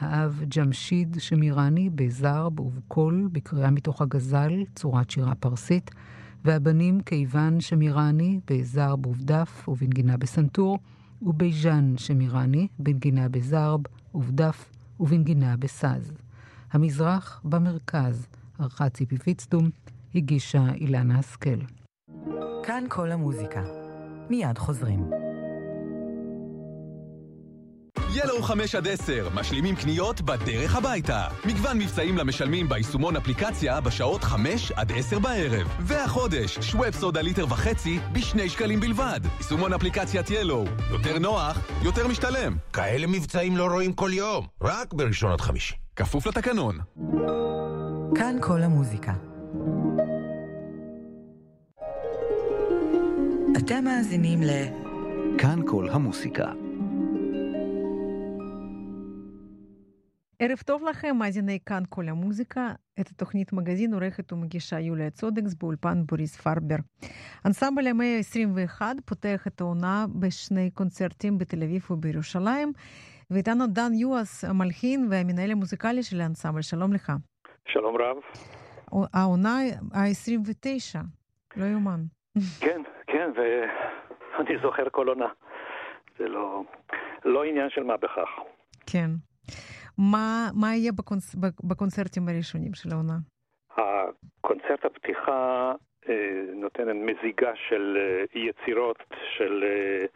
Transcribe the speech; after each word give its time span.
האב 0.00 0.42
ג'משיד 0.56 1.16
שמירני 1.20 1.90
בזרב 1.90 2.60
ובקול, 2.60 3.28
בקריאה 3.32 3.70
מתוך 3.70 4.02
הגזל, 4.02 4.52
צורת 4.74 5.10
שירה 5.10 5.34
פרסית, 5.34 5.90
והבנים 6.44 7.00
קייוואן 7.00 7.60
שמירני 7.60 8.40
בזרב 8.50 9.06
ובדף 9.06 9.68
ובנגינה 9.68 10.16
בסנטור, 10.16 10.78
ובייז'אן 11.22 11.94
שמירני 11.96 12.68
בנגינה 12.78 13.28
בזרב 13.28 13.80
ובדף 14.14 14.70
ובנגינה 15.00 15.56
בסז. 15.56 16.12
המזרח 16.72 17.40
במרכז, 17.44 18.26
ערכה 18.58 18.88
ציפי 18.88 19.18
פיצטום, 19.18 19.70
הגישה 20.14 20.64
אילנה 20.74 21.18
השכל. 21.18 21.58
כאן 22.62 22.84
כל 22.88 23.12
המוזיקה. 23.12 23.62
מיד 24.30 24.58
חוזרים. 24.58 25.27
ילו 28.14 28.42
5 28.42 28.74
עד 28.74 28.88
10, 28.88 29.28
משלימים 29.34 29.76
קניות 29.76 30.20
בדרך 30.20 30.76
הביתה. 30.76 31.22
מגוון 31.44 31.78
מבצעים 31.78 32.18
למשלמים 32.18 32.68
ביישומון 32.68 33.16
אפליקציה 33.16 33.80
בשעות 33.80 34.24
5 34.24 34.72
עד 34.72 34.92
10 34.92 35.18
בערב. 35.18 35.68
והחודש, 35.80 36.58
שוואב 36.60 36.94
סודה 36.94 37.20
ליטר 37.20 37.44
וחצי 37.44 37.98
בשני 38.12 38.48
שקלים 38.48 38.80
בלבד. 38.80 39.20
יישומון 39.38 39.72
אפליקציית 39.72 40.30
ילו. 40.30 40.64
יותר 40.90 41.18
נוח, 41.18 41.58
יותר 41.82 42.08
משתלם. 42.08 42.56
כאלה 42.72 43.06
מבצעים 43.06 43.56
לא 43.56 43.66
רואים 43.66 43.92
כל 43.92 44.10
יום, 44.12 44.46
רק 44.62 44.94
בראשון 44.94 45.32
עד 45.32 45.40
חמישי. 45.40 45.74
כפוף 45.96 46.26
לתקנון. 46.26 46.78
כאן 48.14 48.36
כל 48.40 48.62
המוזיקה. 48.62 49.12
אתם 53.58 53.84
מאזינים 53.84 54.42
ל... 54.42 54.50
כאן 55.38 55.60
כל 55.66 55.88
המוסיקה. 55.90 56.67
ערב 60.40 60.58
טוב 60.66 60.82
לכם, 60.84 61.16
מאזיני 61.18 61.58
כאן 61.66 61.82
כל 61.88 62.08
המוזיקה. 62.08 62.68
את 63.00 63.08
התוכנית 63.08 63.52
מגזין 63.52 63.94
עורכת 63.94 64.32
ומגישה 64.32 64.80
יוליה 64.80 65.10
צודקס 65.10 65.54
באולפן 65.54 66.02
בוריס 66.06 66.40
פרבר. 66.40 66.76
אנסמבל 67.46 67.86
המאה 67.86 68.16
ה-21 68.16 68.82
פותח 69.04 69.46
את 69.46 69.60
העונה 69.60 70.06
בשני 70.20 70.70
קונצרטים 70.70 71.38
בתל 71.38 71.62
אביב 71.62 71.90
ובירושלים, 71.90 72.72
ואיתנו 73.30 73.66
דן 73.66 73.94
יואס, 73.94 74.44
המלחין 74.44 75.08
והמנהל 75.10 75.50
המוזיקלי 75.50 76.02
של 76.02 76.20
האנסמבל. 76.20 76.62
שלום 76.62 76.92
לך. 76.92 77.12
שלום 77.68 77.96
רב. 77.96 78.16
העונה 79.14 79.58
ה-29, 79.94 80.98
לא 81.56 81.64
יאומן. 81.64 82.00
כן, 82.60 82.82
כן, 83.06 83.30
ואני 83.36 84.58
זוכר 84.62 84.84
כל 84.92 85.08
עונה. 85.08 85.28
זה 86.18 86.28
לא, 86.28 86.62
לא 87.24 87.44
עניין 87.44 87.70
של 87.70 87.82
מה 87.82 87.96
בכך. 87.96 88.28
כן. 88.86 89.10
מה, 89.98 90.48
מה 90.60 90.74
יהיה 90.74 90.92
בקונצ... 90.92 91.34
בקונצרטים 91.68 92.28
הראשונים 92.28 92.74
של 92.74 92.88
העונה? 92.92 93.16
הקונצרט 93.76 94.84
הפתיחה 94.84 95.72
אה, 96.08 96.44
נותנת 96.54 96.96
מזיגה 96.96 97.52
של 97.68 97.98
אה, 98.00 98.40
יצירות 98.40 99.04
של 99.36 99.64
אה, 99.64 100.06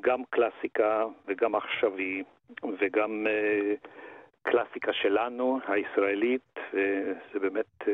גם 0.00 0.22
קלאסיקה 0.30 1.04
וגם 1.26 1.54
עכשווי 1.54 2.24
וגם 2.80 3.26
קלאסיקה 4.42 4.92
שלנו, 4.92 5.58
הישראלית, 5.68 6.58
וזה 6.72 7.38
באמת, 7.40 7.88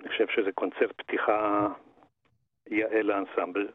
אני 0.00 0.08
חושב 0.08 0.26
שזה 0.28 0.52
קונצרט 0.52 0.92
פתיחה 0.96 1.68
יאה 2.66 3.02
לאנסמבל. 3.02 3.68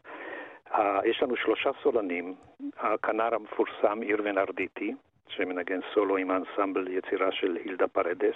יש 1.04 1.24
לנו 1.24 1.36
שלושה 1.36 1.70
סולנים, 1.84 2.36
הכנר 2.78 3.36
המפורסם 3.36 4.02
אירווין 4.02 4.38
ארדיטי, 4.38 4.94
שמנגן 5.30 5.80
סולו 5.94 6.18
עם 6.18 6.32
האנסמבל 6.32 6.88
יצירה 6.88 7.32
של 7.32 7.58
הילדה 7.64 7.88
פרדס. 7.88 8.36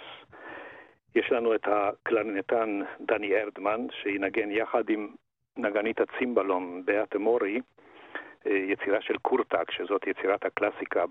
יש 1.16 1.32
לנו 1.32 1.56
את 1.56 1.68
הקלרנטן 1.68 2.82
דני 3.02 3.36
ארדמן, 3.36 3.88
שינגן 3.92 4.52
יחד 4.52 4.90
עם 4.90 5.08
נגנית 5.58 6.02
הצימבלום 6.02 6.82
באטה 6.86 7.16
מורי, 7.16 7.62
אה, 8.48 8.52
יצירה 8.52 9.02
של 9.02 9.18
קורטק, 9.18 9.72
שזאת 9.72 10.08
יצירת 10.08 10.46
הקלאסיקה 10.46 11.06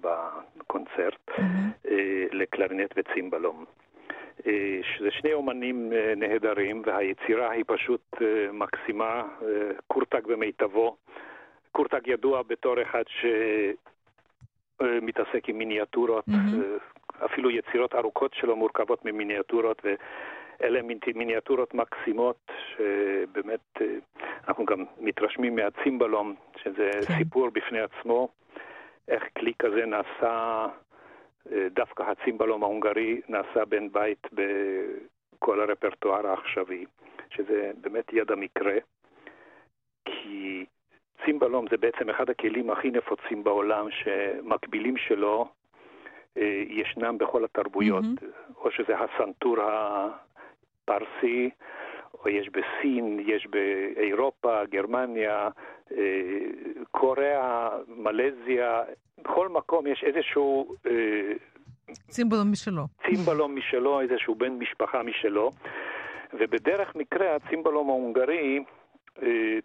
בקונצרט, 0.56 1.30
mm-hmm. 1.30 1.90
לקלרנט 2.32 2.94
וצימבלום. 2.96 3.64
אה, 4.46 4.80
שזה 4.82 5.10
שני 5.10 5.32
אומנים 5.32 5.92
נהדרים, 6.16 6.82
והיצירה 6.86 7.50
היא 7.50 7.64
פשוט 7.66 8.16
מקסימה, 8.52 9.22
קורטק 9.86 10.24
במיטבו. 10.24 10.96
קורטק 11.72 12.06
ידוע 12.06 12.42
בתור 12.42 12.82
אחד 12.82 13.02
ש... 13.08 13.26
מתעסק 14.82 15.48
עם 15.48 15.58
מיניאטורות, 15.58 16.24
mm-hmm. 16.28 17.24
אפילו 17.24 17.50
יצירות 17.50 17.94
ארוכות 17.94 18.34
שלו 18.34 18.56
מורכבות 18.56 19.04
ממיניאטורות, 19.04 19.82
ואלה 19.84 20.80
מיניאטורות 21.14 21.74
מקסימות, 21.74 22.50
שבאמת 22.76 23.80
אנחנו 24.48 24.64
גם 24.64 24.84
מתרשמים 25.00 25.56
מהצימבלום, 25.56 26.34
שזה 26.62 26.90
כן. 26.92 27.16
סיפור 27.18 27.50
בפני 27.50 27.80
עצמו, 27.80 28.28
איך 29.08 29.22
כלי 29.38 29.52
כזה 29.58 29.86
נעשה, 29.86 30.66
דווקא 31.52 32.02
הצימבלום 32.02 32.62
ההונגרי 32.62 33.20
נעשה 33.28 33.64
בן 33.64 33.88
בית 33.92 34.26
בכל 34.32 35.60
הרפרטואר 35.60 36.26
העכשווי, 36.26 36.84
שזה 37.30 37.70
באמת 37.80 38.12
יד 38.12 38.30
המקרה, 38.30 38.78
כי 40.04 40.64
צימבלום 41.24 41.66
זה 41.70 41.76
בעצם 41.76 42.10
אחד 42.10 42.30
הכלים 42.30 42.70
הכי 42.70 42.90
נפוצים 42.90 43.44
בעולם, 43.44 43.86
שמקבילים 43.90 44.96
שלו 44.96 45.48
אה, 46.36 46.62
ישנם 46.68 47.18
בכל 47.18 47.44
התרבויות, 47.44 48.04
mm-hmm. 48.04 48.52
או 48.56 48.70
שזה 48.70 48.92
הסנטור 48.98 49.56
הפרסי, 49.62 51.50
או 52.14 52.28
יש 52.28 52.48
בסין, 52.48 53.20
יש 53.26 53.46
באירופה, 53.46 54.64
גרמניה, 54.64 55.48
אה, 55.92 55.96
קוריאה, 56.90 57.68
מלזיה, 57.88 58.82
בכל 59.24 59.48
מקום 59.48 59.86
יש 59.86 60.04
איזשהו... 60.04 60.74
אה, 60.86 61.32
צימבלום 62.08 62.52
משלו. 62.52 62.82
צימבלום 63.06 63.56
משלו, 63.56 64.00
איזשהו 64.00 64.34
בן 64.34 64.52
משפחה 64.52 65.02
משלו. 65.02 65.52
ובדרך 66.32 66.96
מקרה 66.96 67.34
הצימבלום 67.36 67.88
ההונגרי 67.88 68.64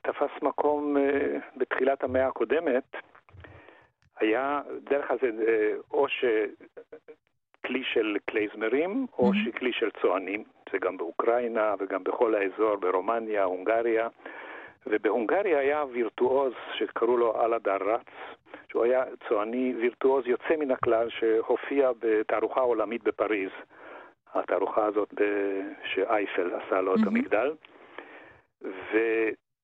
תפס 0.02 0.42
מקום 0.42 0.98
אה, 0.98 1.38
בתחילת 1.58 2.04
המאה 2.04 2.28
הקודמת, 2.28 2.96
היה 4.20 4.62
דרך 4.84 5.12
הזה 5.12 5.32
אה, 5.48 5.74
או 5.92 6.06
שכלי 6.08 7.84
של 7.84 8.18
קלייזמרים 8.26 9.08
או 9.18 9.32
mm-hmm. 9.32 9.52
שכלי 9.52 9.74
של 9.74 9.90
צוענים, 10.02 10.44
זה 10.72 10.78
גם 10.78 10.98
באוקראינה 10.98 11.76
וגם 11.80 12.04
בכל 12.04 12.36
האזור, 12.36 12.76
ברומניה, 12.76 13.44
הונגריה. 13.44 14.08
ובהונגריה 14.88 15.60
היה 15.60 15.84
וירטואוז 15.92 16.54
שקראו 16.74 17.18
לו 17.18 17.46
אלאדר 17.46 17.78
רץ, 17.80 18.08
שהוא 18.72 18.84
היה 18.84 19.04
צועני 19.28 19.74
וירטואוז 19.82 20.28
יוצא 20.28 20.56
מן 20.60 20.72
הכלל 20.72 21.10
שהופיע 21.10 21.92
בתערוכה 22.00 22.62
עולמית 22.62 23.04
בפריז. 23.04 23.52
התערוכה 24.34 24.86
הזאת 24.86 25.14
שאייפל 25.84 26.52
עשה 26.56 26.82
לו 26.82 26.96
mm-hmm. 26.96 27.02
את 27.02 27.08
המגדל. 27.08 27.54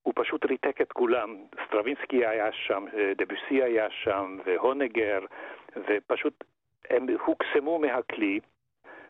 הוא 0.03 0.13
פשוט 0.15 0.45
ריתק 0.45 0.81
את 0.81 0.91
כולם. 0.91 1.35
סטרווינסקי 1.67 2.25
היה 2.25 2.51
שם, 2.51 2.85
אה, 2.93 3.11
דבוסי 3.17 3.63
היה 3.63 3.89
שם, 3.89 4.37
והונגר, 4.45 5.19
ופשוט 5.75 6.43
הם 6.89 7.07
הוקסמו 7.25 7.79
מהכלי, 7.79 8.39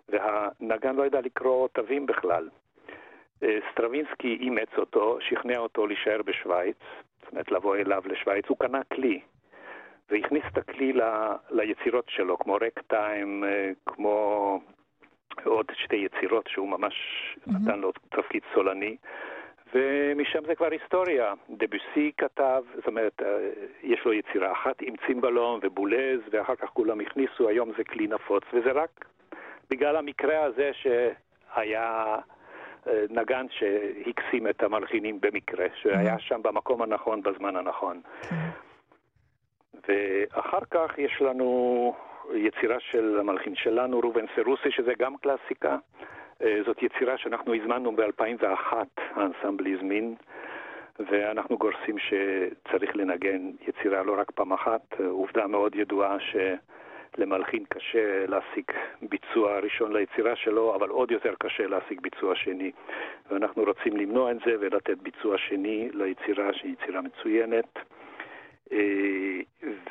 והנגן 0.10 0.96
לא 0.96 1.06
ידע 1.06 1.22
לקרוא 1.22 1.68
תווים 1.68 2.06
בכלל. 2.06 2.50
אה, 3.44 3.58
סטרווינסקי 3.72 4.38
אימץ 4.42 4.70
אותו, 4.78 5.18
שכנע 5.22 5.58
אותו 5.58 5.88
להישאר 5.88 6.22
בשוויץ, 6.26 6.78
זאת 7.22 7.32
אומרת 7.32 7.52
לבוא 7.52 7.76
אליו 7.76 8.04
לשוויץ, 8.06 8.46
הוא 8.48 8.58
קנה 8.58 8.84
כלי. 8.84 9.22
והכניס 10.10 10.44
את 10.54 10.58
הכלי 10.58 10.94
ל, 10.94 11.02
ליצירות 11.50 12.10
שלו, 12.10 12.38
כמו 12.38 12.58
רגטיים, 12.62 13.44
אה, 13.44 13.72
כמו 13.86 14.60
עוד 15.44 15.66
שתי 15.74 15.96
יצירות 15.96 16.48
שהוא 16.48 16.70
ממש 16.70 16.94
mm-hmm. 16.96 17.52
נתן 17.54 17.80
לו 17.80 17.92
תפקיד 18.10 18.42
סולני. 18.54 18.98
ומשם 19.74 20.40
זה 20.46 20.56
כבר 20.56 20.72
היסטוריה. 20.72 21.34
דבוסי 21.50 22.12
כתב, 22.18 22.64
זאת 22.76 22.88
אומרת, 22.88 23.22
אה, 23.22 23.50
יש 23.84 24.06
לו 24.06 24.14
יצירה 24.14 24.52
אחת 24.52 24.82
עם 24.82 24.94
צימבלום 25.08 25.60
ובולז, 25.64 26.20
ואחר 26.32 26.56
כך 26.56 26.70
כולם 26.74 27.00
הכניסו, 27.00 27.50
היום 27.50 27.72
זה 27.78 27.84
כלי 27.84 28.08
נפוץ, 28.08 28.44
וזה 28.54 28.72
רק 28.72 29.06
בגלל 29.70 29.96
המקרה 29.96 30.44
הזה 30.44 30.72
שהיה 30.74 32.16
אה, 32.88 33.04
נגן 33.10 33.46
שהקסים 33.50 34.48
את 34.48 34.64
המלחינים 34.64 35.22
במקרה, 35.22 35.66
שהיה 35.76 36.16
mm-hmm. 36.16 36.20
שם 36.20 36.42
במקום 36.44 36.82
הנכון 36.82 37.22
בזמן 37.22 37.56
הנכון. 37.56 38.02
Mm-hmm. 38.22 38.70
ואחר 39.88 40.66
כך 40.72 40.98
יש 40.98 41.22
לנו 41.22 41.94
יצירה 42.34 42.80
של 42.80 43.18
המלחין 43.20 43.56
שלנו, 43.56 44.00
ראובן 44.00 44.26
סרוסי, 44.36 44.72
שזה 44.72 44.94
גם 45.00 45.18
קלאסיקה. 45.18 45.78
אה, 46.44 46.60
זאת 46.66 46.84
יצירה 46.84 47.18
שאנחנו 47.18 47.56
הזמנו 47.56 47.96
ב-2001, 47.96 48.74
האנסמבל 48.98 49.74
הזמין, 49.74 50.16
ואנחנו 51.00 51.58
גורסים 51.58 51.96
שצריך 51.98 52.96
לנגן 52.96 53.52
יצירה 53.68 54.04
לא 54.04 54.20
רק 54.20 54.32
פעם 54.32 54.54
אחת. 54.54 54.82
עובדה 55.10 55.48
מאוד 55.48 55.76
ידועה 55.76 56.18
למלחין 57.18 57.64
קשה 57.70 58.26
להשיג 58.28 58.66
ביצוע 59.02 59.60
ראשון 59.60 59.94
ליצירה 59.94 60.36
שלו, 60.36 60.76
אבל 60.76 60.90
עוד 60.90 61.12
יותר 61.12 61.34
קשה 61.40 61.68
להשיג 61.68 62.02
ביצוע 62.02 62.36
שני. 62.36 62.72
ואנחנו 63.32 63.64
רוצים 63.64 63.98
למנוע 63.98 64.32
את 64.32 64.38
זה 64.46 64.56
ולתת 64.60 64.98
ביצוע 64.98 65.38
שני 65.38 65.90
ליצירה 65.94 66.54
שהיא 66.54 66.74
יצירה 66.82 67.02
מצוינת. 67.02 67.80
אה, 68.72 69.40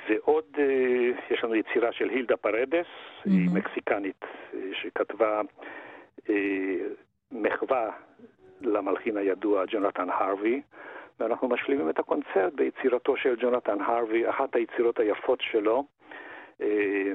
ועוד 0.08 0.44
אה, 0.58 1.10
יש 1.30 1.44
לנו 1.44 1.54
יצירה 1.54 1.92
של 1.92 2.08
הילדה 2.08 2.36
פרדס, 2.36 2.86
mm-hmm. 2.86 3.30
היא 3.30 3.50
מקסיקנית, 3.52 4.24
שכתבה 4.72 5.40
מחווה 7.32 7.90
למלחין 8.60 9.16
הידוע 9.16 9.64
ג'ונתן 9.66 10.10
הרווי, 10.10 10.62
ואנחנו 11.20 11.48
משלימים 11.48 11.90
את 11.90 11.98
הקונצרט 11.98 12.52
ביצירתו 12.52 13.16
של 13.16 13.36
ג'ונתן 13.40 13.80
הרווי, 13.80 14.30
אחת 14.30 14.56
היצירות 14.56 15.00
היפות 15.00 15.40
שלו, 15.40 15.84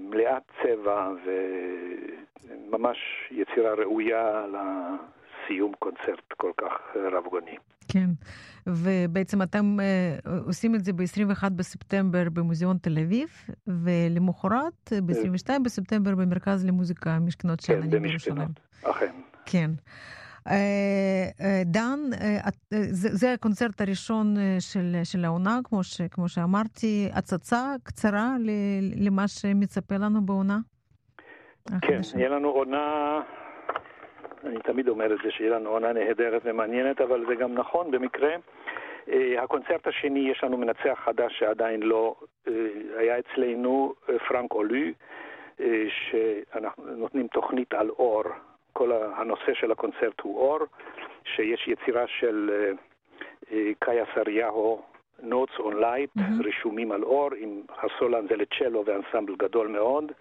מלאת 0.01 0.43
צבע 0.63 1.09
וממש 2.69 2.97
יצירה 3.31 3.73
ראויה 3.73 4.45
לסיום 4.47 5.73
קונצרט 5.79 6.33
כל 6.37 6.51
כך 6.57 6.95
רבגוני. 6.95 7.57
כן, 7.93 8.09
ובעצם 8.67 9.41
אתם 9.41 9.77
uh, 9.79 10.29
עושים 10.45 10.75
את 10.75 10.83
זה 10.83 10.93
ב-21 10.93 11.49
בספטמבר 11.49 12.23
במוזיאון 12.33 12.77
תל 12.77 12.99
אביב, 12.99 13.29
ולמחרת, 13.67 14.93
ב-22 15.05 15.59
בספטמבר 15.63 16.15
במרכז 16.15 16.65
למוזיקה 16.65 17.19
משכנות 17.19 17.61
כן, 17.61 17.65
שאננים 17.65 18.03
בירושלים. 18.03 18.47
אכן. 18.83 19.11
כן. 19.45 19.71
דן, 21.65 21.99
זה, 22.71 23.15
זה 23.15 23.33
הקונצרט 23.33 23.81
הראשון 23.81 24.35
של, 24.59 24.99
של 25.03 25.25
העונה, 25.25 25.59
כמו, 25.63 25.83
ש, 25.83 26.01
כמו 26.01 26.29
שאמרתי, 26.29 27.09
הצצה 27.13 27.75
קצרה 27.83 28.35
למה 28.95 29.27
שמצפה 29.27 29.97
לנו 29.97 30.25
בעונה? 30.25 30.59
כן, 31.81 32.01
יהיה 32.15 32.29
לנו 32.29 32.49
עונה 32.49 33.19
אני 34.45 34.59
תמיד 34.59 34.87
אומר 34.87 35.13
את 35.13 35.17
זה 35.23 35.31
שיהיה 35.31 35.51
לנו 35.51 35.69
עונה 35.69 35.93
נהדרת 35.93 36.41
ומעניינת, 36.45 37.01
אבל 37.01 37.25
זה 37.27 37.35
גם 37.35 37.53
נכון 37.53 37.91
במקרה. 37.91 38.35
Uh, 39.05 39.11
הקונצרט 39.37 39.87
השני, 39.87 40.19
יש 40.19 40.43
לנו 40.43 40.57
מנצח 40.57 40.99
חדש 41.05 41.39
שעדיין 41.39 41.83
לא 41.83 42.15
uh, 42.19 42.51
היה 42.97 43.19
אצלנו, 43.19 43.93
uh, 44.07 44.11
פרנק 44.27 44.51
אולו, 44.51 44.75
uh, 45.57 45.61
שאנחנו 45.89 46.83
נותנים 46.95 47.27
תוכנית 47.27 47.73
על 47.73 47.89
אור. 47.89 48.23
כל 48.73 48.91
הנושא 49.15 49.53
של 49.53 49.71
הקונצרט 49.71 50.21
הוא 50.21 50.39
אור, 50.39 50.59
שיש 51.23 51.67
יצירה 51.67 52.07
של 52.07 52.69
קאיה 53.79 54.05
סריהו, 54.15 54.81
Notes 55.19 55.59
on 55.59 55.73
Light, 55.73 56.19
mm-hmm. 56.19 56.43
רישומים 56.43 56.91
על 56.91 57.03
אור, 57.03 57.29
עם 57.37 57.61
הסולן 57.83 58.27
זה 58.27 58.35
לצ'לו 58.35 58.83
ואנסמבל 58.85 59.35
גדול 59.35 59.67
מאוד. 59.67 60.11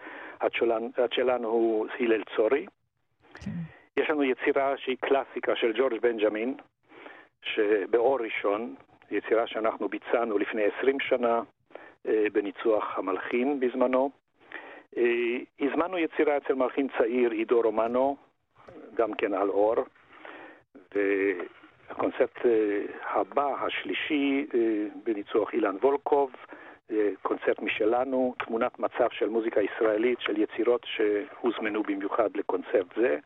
הצ'לן 0.97 1.43
הוא 1.43 1.87
הלל 1.99 2.23
צורי. 2.35 2.65
Okay. 3.35 3.49
יש 3.97 4.09
לנו 4.09 4.23
יצירה 4.23 4.77
שהיא 4.77 4.97
קלאסיקה 4.99 5.55
של 5.55 5.73
ג'ורג' 5.75 6.01
בנג'מין, 6.01 6.55
שבאור 7.41 8.19
ראשון, 8.19 8.75
יצירה 9.11 9.47
שאנחנו 9.47 9.89
ביצענו 9.89 10.37
לפני 10.37 10.63
עשרים 10.63 10.99
שנה 10.99 11.41
אה, 12.07 12.25
בניצוח 12.33 12.97
המלחין 12.97 13.59
בזמנו. 13.59 14.11
אה, 14.97 15.37
הזמנו 15.59 15.97
יצירה 15.97 16.37
אצל 16.37 16.53
מלחין 16.53 16.87
צעיר, 16.97 17.31
עידו 17.31 17.61
רומנו, 17.61 18.17
גם 18.93 19.13
כן 19.13 19.33
על 19.33 19.49
אור, 19.49 19.75
והקונספט 20.95 22.45
אה, 22.45 22.81
הבא, 23.03 23.65
השלישי, 23.65 24.47
בניצוח 25.03 25.53
אילן 25.53 25.75
וולקוב, 25.81 26.31
קונצרט 27.21 27.59
משלנו, 27.59 28.35
תמונת 28.45 28.79
מצב 28.79 29.07
של 29.11 29.29
מוזיקה 29.29 29.61
ישראלית, 29.61 30.21
של 30.21 30.41
יצירות 30.41 30.85
שהוזמנו 30.85 31.83
במיוחד 31.83 32.29
לקונצרט 32.35 32.85
זה. 32.95 33.19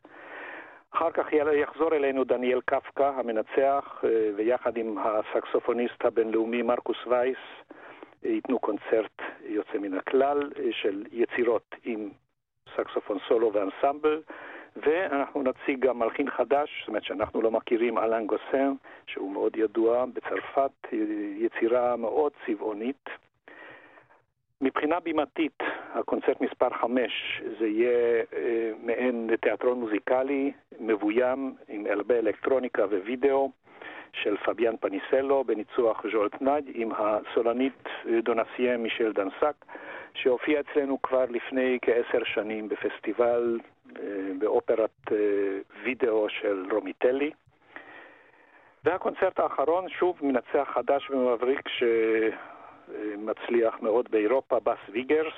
אחר 0.91 1.11
כך 1.11 1.33
יחזור 1.33 1.95
אלינו 1.95 2.23
דניאל 2.23 2.61
קפקא, 2.65 3.11
המנצח, 3.15 4.03
אה, 4.03 4.29
ויחד 4.35 4.77
עם 4.77 4.97
הסקסופוניסט 4.97 6.05
הבינלאומי 6.05 6.61
מרקוס 6.61 6.97
וייס 7.07 7.37
ייתנו 8.23 8.59
קונצרט 8.59 9.21
יוצא 9.45 9.77
מן 9.77 9.97
הכלל 9.97 10.51
אה, 10.59 10.71
של 10.71 11.03
יצירות 11.11 11.75
עם 11.83 12.09
סקסופון 12.75 13.17
סולו 13.27 13.53
ואנסמבל, 13.53 14.21
ואנחנו 14.75 15.43
נציג 15.43 15.79
גם 15.79 15.99
מלחין 15.99 16.29
חדש, 16.29 16.79
זאת 16.79 16.87
אומרת 16.87 17.03
שאנחנו 17.03 17.41
לא 17.41 17.51
מכירים, 17.51 17.97
אלן 17.97 18.25
גוסן, 18.25 18.73
שהוא 19.07 19.31
מאוד 19.31 19.57
ידוע 19.57 20.05
בצרפת, 20.05 20.71
יצירה 21.37 21.95
מאוד 21.95 22.31
צבעונית. 22.45 23.09
מבחינה 24.61 24.99
בימתית, 24.99 25.63
הקונצרט 25.93 26.41
מספר 26.41 26.69
5 26.69 27.41
זה 27.59 27.67
יהיה 27.67 28.23
אה, 28.33 28.71
מעין 28.83 29.29
תיאטרון 29.41 29.79
מוזיקלי 29.79 30.51
מבוים 30.79 31.55
עם 31.67 31.85
הרבה 31.89 32.19
אלקטרוניקה 32.19 32.85
ווידאו 32.85 33.51
של 34.13 34.37
פביאן 34.37 34.77
פניסלו 34.77 35.43
בניצוח 35.43 36.03
ז'ולט 36.11 36.41
נאג' 36.41 36.63
עם 36.73 36.91
הסולנית 36.97 37.83
דונסיין 38.23 38.77
מישל 38.77 39.13
דנסק 39.13 39.65
שהופיע 40.13 40.59
אצלנו 40.59 41.01
כבר 41.01 41.25
לפני 41.29 41.77
כעשר 41.81 42.23
שנים 42.23 42.69
בפסטיבל 42.69 43.59
אה, 43.99 44.03
באופרת 44.39 45.11
אה, 45.11 45.17
וידאו 45.83 46.29
של 46.29 46.65
רומיטלי. 46.71 47.31
והקונצרט 48.83 49.39
האחרון, 49.39 49.89
שוב 49.89 50.17
מנצח 50.21 50.69
חדש 50.73 51.09
ומבריק 51.09 51.69
ש... 51.69 51.83
מצליח 53.17 53.81
מאוד 53.81 54.11
באירופה, 54.11 54.59
באס 54.59 54.77
ויגרס, 54.89 55.33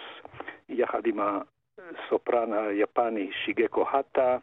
יחד 0.70 1.06
עם 1.06 1.20
הסופרן 1.20 2.54
היפני 2.54 3.30
שיגקו 3.34 3.86
האטה, 3.90 4.38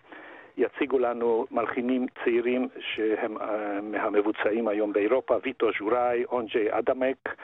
יציגו 0.56 0.98
לנו 0.98 1.46
מלחינים 1.50 2.06
צעירים 2.24 2.68
שהם 2.80 3.38
אה, 3.38 3.80
מהמבוצעים 3.80 4.68
היום 4.68 4.92
באירופה, 4.92 5.36
ויטו 5.42 5.68
ז'וראי, 5.78 6.24
אונדז'יי 6.24 6.66
אדמק, 6.70 7.36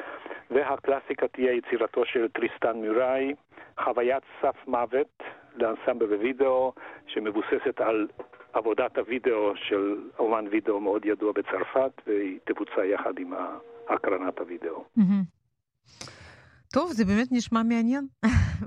והקלאסיקה 0.50 1.28
תהיה 1.28 1.52
יצירתו 1.52 2.04
של 2.04 2.28
טריסטן 2.28 2.76
מוראיי, 2.76 3.34
חוויית 3.80 4.22
סף 4.42 4.56
מוות 4.66 5.22
לאנסמבל 5.54 6.14
ווידאו, 6.14 6.72
שמבוססת 7.06 7.80
על 7.80 8.08
עבודת 8.52 8.98
הוידאו 8.98 9.52
של 9.56 9.96
אומן 10.18 10.44
וידאו 10.50 10.80
מאוד 10.80 11.04
ידוע 11.04 11.32
בצרפת, 11.32 11.92
והיא 12.06 12.38
תבוצע 12.44 12.84
יחד 12.84 13.18
עם 13.18 13.32
הקרנת 13.88 14.38
הוידאו. 14.38 14.84
Mm-hmm. 14.98 15.41
טוב, 16.72 16.92
זה 16.92 17.04
באמת 17.04 17.28
נשמע 17.30 17.62
מעניין. 17.62 18.06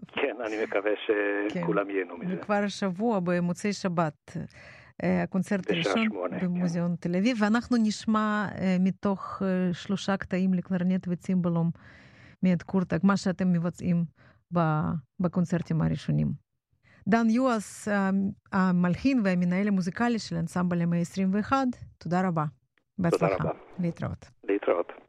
כן, 0.08 0.36
אני 0.48 0.64
מקווה 0.64 0.92
שכולם 1.06 1.86
כן. 1.86 1.90
ייהנו 1.90 2.18
מזה. 2.18 2.34
וכבר 2.36 2.62
השבוע, 2.66 3.20
במוצאי 3.20 3.74
שבת, 3.74 4.38
אה, 5.04 5.24
הקונצרט 5.24 5.72
הראשון. 5.72 6.10
במוזיאון 6.42 6.96
כן. 7.02 7.10
תל 7.10 7.16
אביב, 7.16 7.38
ואנחנו 7.40 7.78
נשמע 7.84 8.48
אה, 8.62 8.78
מתוך 8.80 9.42
אה, 9.46 9.74
שלושה 9.74 10.18
קטעים 10.18 10.54
לקלרנט 10.54 11.08
וצימבלום 11.10 11.70
מאת 12.44 12.64
קורטק, 12.64 13.04
מה 13.04 13.18
שאתם 13.18 13.52
מבצעים 13.54 14.04
בקונצרטים 15.20 15.82
הראשונים. 15.82 16.28
דן 17.08 17.30
יואס, 17.30 17.88
המלחין 18.52 19.22
והמנהל 19.24 19.68
המוזיקלי 19.68 20.20
של 20.20 20.36
אנסמבל 20.36 20.82
המאה 20.82 21.00
ה-21, 21.00 21.54
תודה 21.98 22.28
רבה. 22.28 22.46
בהצלחה. 22.98 23.28
תודה 23.38 23.50
רבה. 23.50 23.60
להתראות. 23.80 24.26
להתראות. 24.44 25.05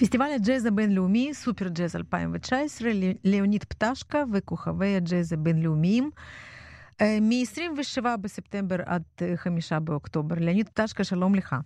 פסטיבל 0.00 0.26
הג'אז 0.34 0.66
הבינלאומי, 0.66 1.34
סופר 1.34 1.68
ג'אז 1.68 1.96
2019, 1.96 2.90
ליאוניד 3.24 3.64
פטשקה 3.64 4.22
וכוכבי 4.32 4.96
הג'אז 4.96 5.32
הבינלאומיים. 5.32 6.10
מ-27 7.02 8.16
בספטמבר 8.20 8.76
עד 8.86 9.02
5 9.36 9.72
באוקטובר. 9.72 10.36
ליאוניד 10.38 10.68
פטשקה, 10.68 11.04
שלום 11.04 11.34
לך. 11.34 11.56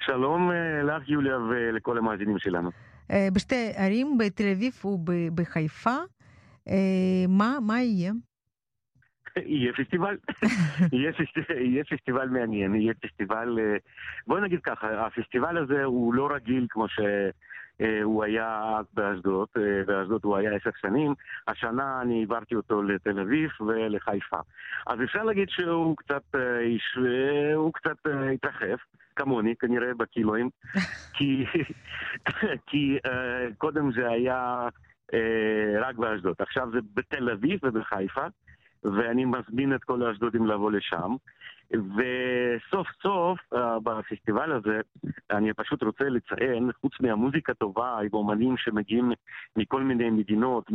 שלום 0.00 0.50
לך, 0.84 1.08
יוליה, 1.08 1.36
ולכל 1.38 1.98
המאזינים 1.98 2.38
שלנו. 2.38 2.70
בשתי 3.32 3.72
ערים, 3.76 4.18
בתל 4.18 4.48
אביב 4.52 4.80
ובחיפה. 4.84 5.96
מה, 7.28 7.58
מה 7.62 7.82
יהיה? 7.82 8.12
יהיה 9.46 9.72
פסטיבל. 9.72 10.16
יהיה, 10.92 11.12
פסטיבל, 11.12 11.58
יהיה 11.58 11.84
פסטיבל 11.84 12.28
מעניין, 12.28 12.74
יהיה 12.74 12.94
פסטיבל... 12.94 13.58
בוא 14.26 14.40
נגיד 14.40 14.60
ככה, 14.62 15.06
הפסטיבל 15.06 15.58
הזה 15.58 15.84
הוא 15.84 16.14
לא 16.14 16.28
רגיל 16.34 16.66
כמו 16.70 16.86
שהוא 16.88 18.24
היה 18.24 18.80
באשדוד, 18.94 19.48
באשדוד 19.86 20.20
הוא 20.24 20.36
היה 20.36 20.54
עשר 20.54 20.70
שנים, 20.80 21.14
השנה 21.48 22.02
אני 22.02 22.20
העברתי 22.20 22.54
אותו 22.54 22.82
לתל 22.82 23.20
אביב 23.20 23.50
ולחיפה. 23.60 24.38
אז 24.86 24.98
אפשר 25.04 25.24
להגיד 25.24 25.48
שהוא 25.48 25.96
קצת, 25.96 26.22
הוא 27.54 27.72
קצת 27.72 27.96
התרחב. 28.34 28.76
כמוני, 29.16 29.54
כנראה 29.56 29.94
בקילואים, 29.94 30.50
כי, 31.14 31.44
כי 32.66 32.98
קודם 33.58 33.92
זה 33.92 34.08
היה 34.08 34.68
רק 35.80 35.96
באשדוד, 35.96 36.36
עכשיו 36.38 36.68
זה 36.72 36.78
בתל 36.94 37.30
אביב 37.30 37.60
ובחיפה, 37.62 38.26
ואני 38.92 39.24
מזמין 39.24 39.74
את 39.74 39.84
כל 39.84 40.02
האשדודים 40.02 40.46
לבוא 40.46 40.70
לשם. 40.70 41.16
וסוף 41.70 42.86
סוף 43.02 43.38
uh, 43.54 43.58
בפסטיבל 43.82 44.52
הזה, 44.52 44.80
אני 45.30 45.52
פשוט 45.54 45.82
רוצה 45.82 46.04
לציין, 46.04 46.70
חוץ 46.80 46.92
מהמוזיקה 47.00 47.54
טובה, 47.54 47.98
עם 47.98 48.08
אומנים 48.12 48.56
שמגיעים 48.56 49.12
מכל 49.56 49.82
מיני 49.82 50.10
מדינות, 50.10 50.70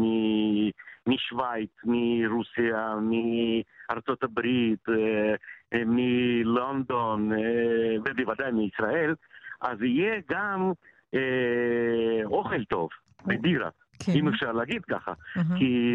משוויץ, 1.08 1.70
מרוסיה, 1.84 2.96
מארצות 3.02 4.24
הברית, 4.24 4.90
uh, 4.90 5.78
מלונדון, 5.86 7.32
uh, 7.32 7.36
ובוודאי 8.06 8.52
מישראל, 8.52 9.16
אז 9.62 9.82
יהיה 9.82 10.22
גם 10.30 10.72
אוכל 12.26 12.64
טוב 12.64 12.90
בבירה. 13.26 13.70
כן. 14.06 14.12
אם 14.16 14.28
אפשר 14.28 14.52
להגיד 14.52 14.86
ככה. 14.86 15.12
Uh-huh. 15.12 15.58
כי, 15.58 15.90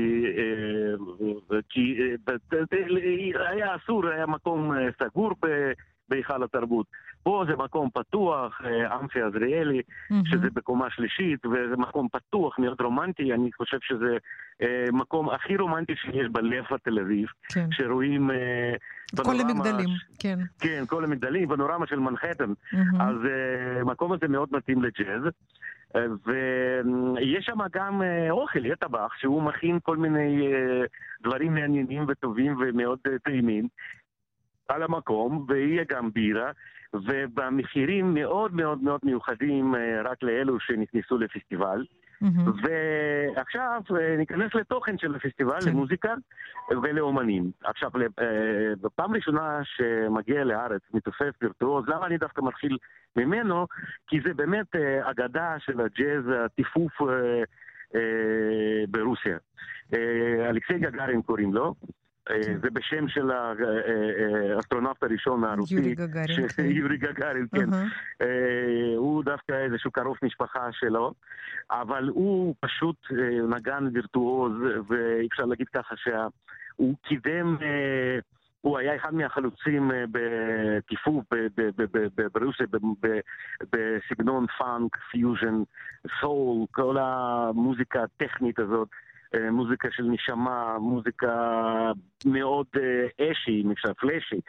כי 1.69 3.33
היה 3.49 3.77
אסור, 3.77 4.07
היה 4.09 4.27
מקום 4.27 4.73
סגור 4.99 5.33
בהיכל 6.09 6.43
התרבות. 6.43 6.87
פה 7.27 7.45
זה 7.49 7.57
מקום 7.57 7.89
פתוח, 7.95 8.61
אמפי 9.01 9.23
עזריאלי, 9.23 9.81
mm-hmm. 9.81 10.15
שזה 10.31 10.49
בקומה 10.55 10.91
שלישית, 10.91 11.47
וזה 11.47 11.77
מקום 11.77 12.09
פתוח, 12.13 12.59
מאוד 12.59 12.81
רומנטי, 12.81 13.33
אני 13.33 13.53
חושב 13.53 13.79
שזה 13.83 14.17
אה, 14.63 14.85
מקום 14.93 15.31
הכי 15.31 15.57
רומנטי 15.57 15.93
שיש 15.97 16.27
בלב 16.33 16.65
התל 16.71 16.99
אביב, 16.99 17.27
כן. 17.53 17.67
שרואים... 17.71 18.31
אה, 18.31 18.75
כל 19.25 19.41
המגדלים, 19.41 19.89
ש... 19.89 20.05
כן. 20.19 20.39
כן, 20.61 20.85
כל 20.87 21.05
המגדלים, 21.05 21.49
פנורמה 21.49 21.87
של 21.87 21.99
מנהטן. 21.99 22.51
Mm-hmm. 22.51 23.03
אז 23.03 23.17
המקום 23.81 24.11
אה, 24.11 24.17
הזה 24.17 24.29
מאוד 24.29 24.49
מתאים 24.53 24.83
לג'אז. 24.83 25.23
ויש 25.95 27.45
שם 27.45 27.59
גם 27.73 28.03
אוכל, 28.31 28.65
יהיה 28.65 28.77
טבח, 28.77 29.15
שהוא 29.19 29.43
מכין 29.43 29.79
כל 29.83 29.97
מיני 29.97 30.53
דברים 31.23 31.55
מעניינים 31.55 32.05
וטובים 32.09 32.57
ומאוד 32.61 32.99
טעימים 33.25 33.69
על 34.69 34.83
המקום, 34.83 35.47
ויהיה 35.49 35.85
גם 35.89 36.11
בירה, 36.13 36.51
ובמחירים 36.95 38.15
מאוד 38.15 38.55
מאוד 38.55 38.83
מאוד 38.83 39.01
מיוחדים 39.03 39.75
רק 40.05 40.23
לאלו 40.23 40.61
שנכנסו 40.61 41.19
לפסטיבל. 41.19 41.85
Mm-hmm. 42.23 42.69
ועכשיו 43.37 43.83
ניכנס 44.19 44.55
לתוכן 44.55 44.99
של 44.99 45.15
הפסטיבל, 45.15 45.61
כן. 45.61 45.71
למוזיקה 45.71 46.15
ולאומנים. 46.83 47.51
עכשיו, 47.65 47.91
בפעם 48.81 49.15
ראשונה 49.15 49.61
שמגיע 49.65 50.45
לארץ 50.45 50.83
מתופף 50.95 51.31
וירטואוז, 51.43 51.89
למה 51.89 52.07
אני 52.07 52.19
דווקא 52.19 52.41
מתחיל 52.45 52.79
ממנו? 53.17 53.67
כי 54.07 54.21
זה 54.27 54.35
באמת 54.35 54.77
אגדה 55.03 55.55
של 55.59 55.81
הג'אז, 55.81 56.25
הטיפוף 56.45 56.93
ברוסיה. 58.89 59.37
אלכסיי 60.49 60.79
גגארין 60.79 61.23
קוראים 61.23 61.55
לו. 61.55 61.75
זה 62.63 62.71
בשם 62.73 63.09
של 63.09 63.31
האסטרונאוט 63.31 65.03
הראשון 65.03 65.45
הרוסי. 65.45 65.75
יורי 65.75 65.95
גגארין. 65.95 66.49
כן. 66.49 66.65
יורי 66.65 66.97
גגארין, 66.97 67.47
כן. 67.55 67.69
הוא 68.97 69.25
דווקא 69.25 69.53
איזשהו 69.53 69.91
קרוב 69.91 70.17
משפחה 70.23 70.69
שלו, 70.73 71.13
אבל 71.71 72.09
הוא 72.09 72.55
פשוט 72.61 72.97
נגן 73.49 73.89
וירטואוז, 73.93 74.53
ואפשר 74.89 75.45
להגיד 75.45 75.69
ככה 75.69 75.95
שהוא 75.97 76.95
קידם... 77.03 77.57
הוא 78.61 78.79
היה 78.79 78.97
אחד 78.97 79.15
מהחלוצים 79.15 79.91
בטיפוף 80.11 81.25
ברוסיה, 82.35 82.67
בסגנון 83.73 84.47
funk, 84.59 84.97
fusion, 85.11 85.63
soul, 86.21 86.67
כל 86.71 86.97
המוזיקה 87.01 88.03
הטכנית 88.03 88.59
הזאת. 88.59 88.89
מוזיקה 89.51 89.89
של 89.91 90.03
נשמה, 90.03 90.79
מוזיקה 90.79 91.33
מאוד 92.27 92.67
אשי, 93.21 93.63
אם 93.65 93.71
אפשר, 93.71 93.95
flashy. 93.95 94.41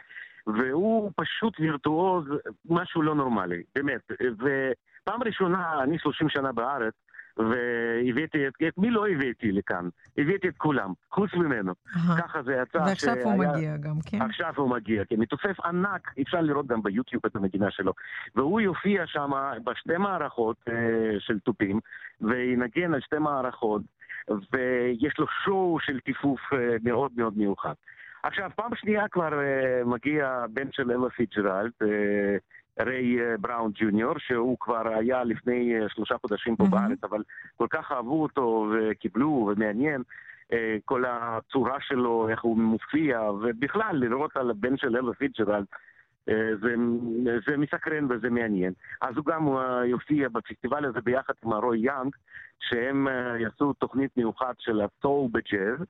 והוא 0.46 1.10
פשוט 1.16 1.60
וירטואוז, 1.60 2.24
משהו 2.70 3.02
לא 3.02 3.14
נורמלי, 3.14 3.62
באמת. 3.74 4.00
ופעם 4.10 5.22
ראשונה, 5.22 5.82
אני 5.82 5.98
30 5.98 6.28
שנה 6.28 6.52
בארץ, 6.52 6.94
והבאתי 7.38 8.48
את, 8.48 8.52
את 8.68 8.78
מי 8.78 8.90
לא 8.90 9.08
הבאתי 9.08 9.52
לכאן? 9.52 9.88
הבאתי 10.18 10.48
את 10.48 10.56
כולם, 10.56 10.92
חוץ 11.10 11.34
ממנו. 11.34 11.72
Aha. 11.72 11.98
ככה 12.18 12.42
זה 12.42 12.52
יצא 12.62 12.78
ועכשיו 12.78 13.14
שהיה... 13.14 13.24
הוא 13.24 13.44
מגיע 13.44 13.76
גם, 13.76 13.94
כן? 14.06 14.22
עכשיו 14.22 14.52
הוא 14.56 14.70
מגיע, 14.70 15.04
כן. 15.04 15.16
מתופף 15.16 15.60
ענק, 15.60 16.12
אפשר 16.22 16.40
לראות 16.40 16.66
גם 16.66 16.82
ביוטיוב 16.82 17.22
את 17.26 17.36
המדינה 17.36 17.70
שלו. 17.70 17.92
והוא 18.36 18.60
יופיע 18.60 19.06
שם 19.06 19.30
בשתי 19.64 19.96
מערכות 19.96 20.56
אה, 20.68 20.74
של 21.18 21.38
תופים, 21.38 21.80
וינגן 22.20 22.94
על 22.94 23.00
שתי 23.00 23.18
מערכות, 23.18 23.82
ויש 24.52 25.18
לו 25.18 25.26
שואו 25.44 25.78
של 25.80 26.00
טיפוף 26.00 26.40
אה, 26.52 26.76
מאוד 26.84 27.12
מאוד 27.16 27.38
מיוחד. 27.38 27.72
עכשיו, 28.22 28.50
פעם 28.56 28.74
שנייה 28.74 29.08
כבר 29.08 29.28
uh, 29.32 29.88
מגיע 29.88 30.44
בן 30.50 30.72
של 30.72 30.90
אלה 30.90 31.10
פיג'רלד, 31.10 31.70
uh, 31.82 31.86
ריי 32.80 33.36
בראון 33.40 33.70
ג'וניור, 33.74 34.18
שהוא 34.18 34.56
כבר 34.60 34.88
היה 34.88 35.24
לפני 35.24 35.74
שלושה 35.88 36.14
חודשים 36.18 36.56
פה 36.56 36.64
mm-hmm. 36.64 36.70
בארץ, 36.70 37.04
אבל 37.04 37.22
כל 37.56 37.66
כך 37.70 37.92
אהבו 37.92 38.22
אותו 38.22 38.66
וקיבלו 38.72 39.50
ומעניין. 39.52 40.02
כל 40.84 41.04
הצורה 41.06 41.76
שלו, 41.80 42.28
איך 42.28 42.42
הוא 42.42 42.58
מופיע, 42.58 43.22
ובכלל 43.22 43.96
לראות 43.96 44.36
על 44.36 44.50
הבן 44.50 44.76
של 44.76 44.96
אלה 44.96 45.12
פיג'רלד, 45.12 45.64
uh, 46.28 46.32
זה, 46.60 46.74
זה 47.46 47.56
מסקרן 47.56 48.12
וזה 48.12 48.30
מעניין. 48.30 48.72
אז 49.00 49.16
הוא 49.16 49.24
גם 49.24 49.48
uh, 49.48 49.60
יופיע 49.84 50.28
בפסטיבל 50.28 50.84
הזה 50.84 51.00
ביחד 51.00 51.34
עם 51.44 51.52
הרוי 51.52 51.78
יאנג, 51.78 52.16
שהם 52.60 53.08
uh, 53.08 53.42
יעשו 53.42 53.72
תוכנית 53.72 54.16
מיוחד 54.16 54.54
של 54.58 54.80
הסול 54.80 55.28
בג'אז. 55.32 55.86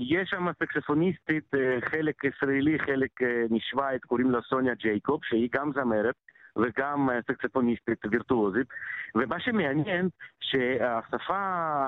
יש 0.00 0.30
שם 0.30 0.46
סקספוניסטית, 0.62 1.50
חלק 1.80 2.24
ישראלי, 2.24 2.78
חלק 2.78 3.10
משוויץ, 3.50 4.02
קוראים 4.06 4.30
לה 4.30 4.38
סוניה 4.48 4.74
ג'ייקוב, 4.74 5.20
שהיא 5.24 5.48
גם 5.52 5.72
זמרת 5.72 6.14
וגם 6.58 7.08
סקספוניסטית 7.26 7.98
וירטואוזית. 8.10 8.66
ומה 9.14 9.40
שמעניין, 9.40 10.08
שהשפה, 10.40 11.84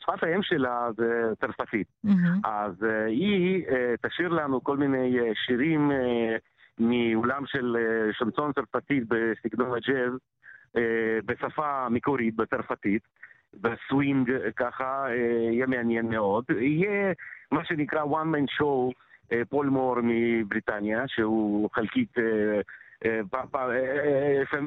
שפת 0.00 0.22
האם 0.22 0.42
שלה 0.42 0.88
זה 0.96 1.32
צרפתית. 1.40 1.86
Mm-hmm. 2.06 2.48
אז 2.48 2.82
היא 3.06 3.64
תשאיר 4.02 4.28
לנו 4.28 4.64
כל 4.64 4.76
מיני 4.76 5.18
שירים 5.34 5.90
מעולם 6.78 7.46
של 7.46 7.76
שנסון 8.12 8.52
צרפתית 8.52 9.04
בסגנון 9.08 9.76
הג'אז, 9.76 10.12
בשפה 11.24 11.88
מקורית, 11.88 12.36
בצרפתית. 12.36 13.02
בסווינג 13.54 14.32
ככה, 14.56 15.06
יהיה 15.52 15.66
מעניין 15.66 16.08
מאוד. 16.08 16.44
יהיה 16.50 17.12
מה 17.52 17.64
שנקרא 17.64 18.02
one 18.04 18.34
man 18.34 18.60
show, 18.60 18.92
פול 19.48 19.66
מור 19.66 19.96
מבריטניה, 20.02 21.04
שהוא 21.06 21.70
חלקית, 21.72 22.14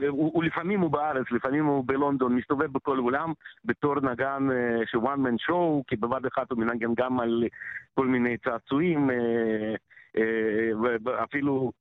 הוא 0.09 0.43
לפעמים 0.43 0.79
הוא 0.79 0.91
בארץ, 0.91 1.25
לפעמים 1.31 1.65
הוא 1.65 1.83
בלונדון, 1.87 2.35
מסתובב 2.35 2.71
בכל 2.73 2.99
אולם 2.99 3.33
בתור 3.65 3.95
נגן 3.99 4.47
של 4.85 4.97
one 4.97 5.19
man 5.27 5.49
show, 5.49 5.83
כי 5.87 5.95
בבת 5.95 6.21
אחת 6.33 6.51
הוא 6.51 6.59
מנגן 6.59 6.93
גם 6.97 7.19
על 7.19 7.43
כל 7.93 8.07
מיני 8.07 8.37
צעצועים, 8.37 9.09
ואפילו 11.03 11.71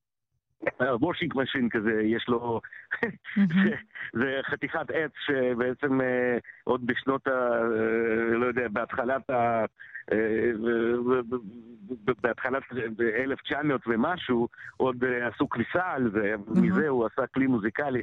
washing 1.00 1.32
machine 1.36 1.68
כזה, 1.68 2.02
יש 2.02 2.28
לו, 2.28 2.60
זה, 4.20 4.40
חתיכת 4.42 4.90
עץ 4.90 5.10
שבעצם 5.26 6.00
עוד 6.64 6.86
בשנות 6.86 7.26
ה... 7.26 7.60
לא 8.32 8.46
יודע, 8.46 8.68
בהתחלת 8.68 9.30
ה... 9.30 9.64
בהתחלת 12.22 12.62
1900 13.00 13.80
ומשהו, 13.86 14.48
עוד 14.76 15.04
עשו 15.04 15.48
כביסה 15.48 15.92
על 15.92 16.10
זה, 16.10 16.34
מזה 16.48 16.88
הוא 16.88 17.06
עשה 17.06 17.26
כלי 17.26 17.46
מוזיקלי. 17.46 18.02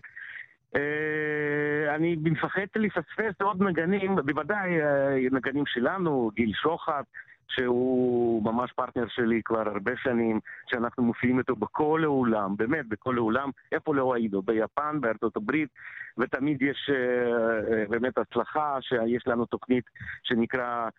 אה, 0.75 1.95
אני 1.95 2.15
מפחד 2.23 2.61
לפספס 2.75 3.41
עוד 3.41 3.63
נגנים, 3.63 4.15
בוודאי 4.15 4.81
אה, 4.81 5.15
נגנים 5.31 5.65
שלנו, 5.65 6.31
גיל 6.35 6.53
שוחט, 6.53 7.05
שהוא 7.47 8.43
ממש 8.43 8.71
פרטנר 8.71 9.07
שלי 9.07 9.41
כבר 9.45 9.69
הרבה 9.69 9.91
שנים, 9.97 10.39
שאנחנו 10.71 11.03
מופיעים 11.03 11.39
איתו 11.39 11.55
בכל 11.55 12.01
העולם, 12.03 12.55
באמת, 12.57 12.87
בכל 12.87 13.17
העולם, 13.17 13.49
איפה 13.71 13.95
לא 13.95 14.13
היינו, 14.13 14.41
ביפן, 14.41 15.01
בארצות 15.01 15.37
הברית, 15.37 15.69
ותמיד 16.17 16.61
יש 16.61 16.89
אה, 16.93 17.85
באמת 17.89 18.17
הצלחה, 18.17 18.77
שיש 18.81 19.27
לנו 19.27 19.45
תוכנית 19.45 19.83
שנקרא 20.23 20.89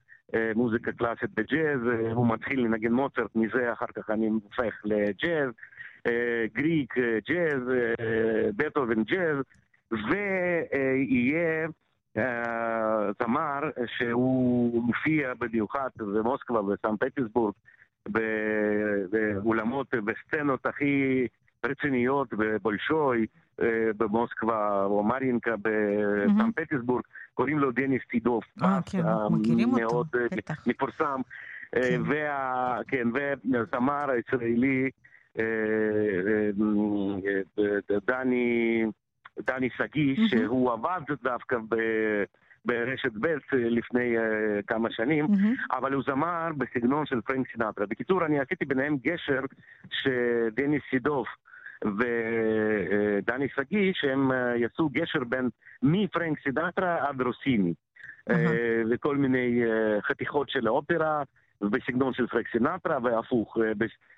מוזיקה 0.55 0.93
קלאסית 0.93 1.31
בג'אז, 1.37 1.81
הוא 2.13 2.29
מתחיל 2.29 2.61
לנגן 2.61 2.93
מוצרט, 2.93 3.31
מזה 3.35 3.73
אחר 3.73 3.87
כך 3.95 4.11
אני 4.11 4.27
הופך 4.29 4.75
לג'אז, 4.85 5.51
גריק 6.55 6.95
ג'אז, 7.29 7.63
בטהובן 8.57 9.03
ג'אז, 9.03 9.37
ויהיה 9.91 11.69
זמר 13.23 13.61
שהוא 13.87 14.85
מופיע 14.85 15.35
במיוחד 15.39 15.89
במוסקבה 15.99 16.61
וסן 16.61 16.97
פטסבורג, 16.97 17.55
באולמות, 19.11 19.95
בסצנות 19.95 20.67
הכי 20.67 21.27
רציניות 21.67 22.29
בבולשוי, 22.35 23.27
במוסקבה 23.97 24.85
או 24.85 25.05
מרינקה 25.05 25.55
בסן 25.57 26.53
פטסבורג, 26.57 27.03
קוראים 27.35 27.59
לו 27.59 27.73
דניס 27.73 28.03
טידוף. 28.11 28.45
אה, 28.63 28.79
כן, 28.91 29.03
מכירים 29.31 29.69
אותו, 29.69 29.81
מאוד 29.81 30.07
בטח. 30.13 30.67
מפורסם. 30.67 31.21
וה... 32.07 32.79
כן, 32.89 33.09
וזמר 33.15 34.11
הישראלי 34.11 34.91
דני... 38.07 38.85
דני 39.47 39.69
שגיא, 39.77 40.17
mm-hmm. 40.17 40.29
שהוא 40.29 40.73
עבד 40.73 41.01
דווקא 41.23 41.57
ב... 41.69 41.77
ברשת 42.65 43.13
ב' 43.21 43.37
לפני 43.53 44.19
uh, 44.19 44.21
כמה 44.67 44.91
שנים, 44.91 45.25
mm-hmm. 45.25 45.77
אבל 45.77 45.93
הוא 45.93 46.03
זמר 46.07 46.49
בסגנון 46.59 47.07
של 47.07 47.21
פרנק 47.21 47.47
סינטרה. 47.53 47.87
בקיצור, 47.87 48.27
אני 48.27 48.41
עשיתי 48.41 48.65
ביניהם 48.65 48.97
גשר 49.05 49.41
שדניס 49.91 50.83
סידוף 50.91 51.29
ודני 51.85 53.49
שגיא, 53.57 53.93
שהם 53.95 54.31
uh, 54.31 54.35
יעשו 54.35 54.89
גשר 54.89 55.25
בין 55.25 55.49
מפרנק 55.83 56.39
סינטרה 56.43 57.09
עד 57.09 57.23
רוסיני. 57.23 57.75
Mm-hmm. 57.75 58.33
Uh, 58.33 58.35
וכל 58.91 59.17
מיני 59.17 59.63
uh, 59.65 60.03
חתיכות 60.03 60.51
של 60.51 60.67
האופרה, 60.67 61.23
בסגנון 61.63 62.13
של 62.13 62.27
פרנק 62.27 62.49
סינטרה, 62.53 62.99
והפוך, 63.03 63.57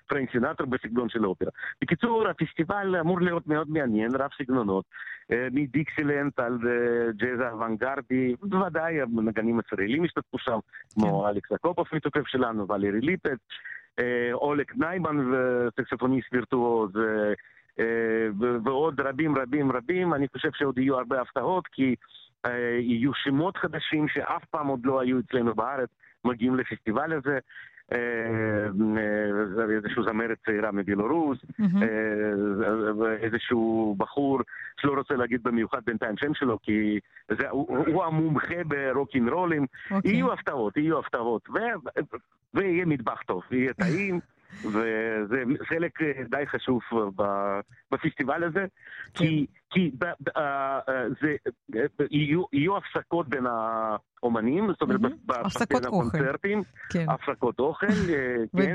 פרנק 0.07 0.31
סינטרה 0.31 0.67
בסגנון 0.67 1.09
של 1.09 1.25
אופרה. 1.25 1.49
בקיצור, 1.81 2.27
הפסטיבל 2.27 2.95
אמור 2.99 3.21
להיות 3.21 3.47
מאוד 3.47 3.69
מעניין, 3.69 4.15
רב 4.15 4.29
סגנונות, 4.37 4.85
מדיקסילנד 5.29 6.39
עד 6.39 6.57
ג'אז 7.15 7.39
אוונגרדי, 7.51 8.35
בוודאי 8.41 9.01
הנגנים 9.01 9.59
ישראלים 9.59 10.03
השתתפו 10.03 10.37
שם, 10.39 10.59
כמו 10.93 11.29
אלכס 11.29 11.51
אקופוף 11.51 11.93
מתופף 11.93 12.27
שלנו, 12.27 12.67
ולרי 12.67 13.01
ליפץ, 13.01 13.39
אולג 14.33 14.75
ניימן, 14.75 15.31
סקסופוניסט 15.77 16.33
וירטואוז, 16.33 16.91
ועוד 18.63 19.01
רבים 19.01 19.37
רבים 19.37 19.71
רבים, 19.71 20.13
אני 20.13 20.27
חושב 20.27 20.49
שעוד 20.53 20.77
יהיו 20.77 20.97
הרבה 20.97 21.21
הפתעות, 21.21 21.67
כי 21.67 21.95
יהיו 22.79 23.13
שמות 23.13 23.57
חדשים 23.57 24.07
שאף 24.07 24.45
פעם 24.45 24.67
עוד 24.67 24.85
לא 24.85 25.01
היו 25.01 25.19
אצלנו 25.19 25.55
בארץ. 25.55 25.89
מגיעים 26.25 26.55
לפסטיבל 26.55 27.13
הזה. 27.13 27.39
איזשהו 29.75 30.03
זמרת 30.03 30.37
צעירה 30.45 30.71
מבלרוס, 30.71 31.37
איזשהו 33.21 33.95
בחור 33.97 34.39
שלא 34.81 34.93
רוצה 34.93 35.13
להגיד 35.13 35.43
במיוחד 35.43 35.79
בינתיים 35.85 36.17
שם 36.17 36.33
שלו, 36.33 36.59
כי 36.61 36.99
זה, 37.39 37.49
הוא, 37.49 37.77
הוא 37.87 38.03
המומחה 38.03 38.63
ברוקינרולים. 38.67 39.65
Okay. 39.91 39.95
יהיו 40.05 40.33
הפתעות, 40.33 40.77
יהיו 40.77 40.99
הפתעות, 40.99 41.49
ו, 41.49 41.57
ויהיה 42.53 42.85
מטבח 42.85 43.21
טוב, 43.21 43.43
יהיה 43.51 43.73
טעים. 43.73 44.19
וזה 44.59 45.43
חלק 45.63 46.01
די 46.29 46.43
חשוב 46.47 46.81
בפסטיבל 47.91 48.43
הזה, 48.43 48.65
כי, 49.13 49.45
כי 49.69 49.91
ב, 49.97 50.05
ב, 50.05 50.29
זה, 51.21 51.35
יהיו, 52.11 52.43
יהיו 52.53 52.77
הפסקות 52.77 53.29
בין 53.29 53.45
האומנים, 53.45 54.67
זאת 54.67 54.81
אומרת, 54.81 54.99
בין 55.01 55.85
הקונצרטים, 55.85 56.63
כן. 56.89 57.05
הפסקות 57.09 57.59
אוכל, 57.59 57.87
כן, 58.57 58.73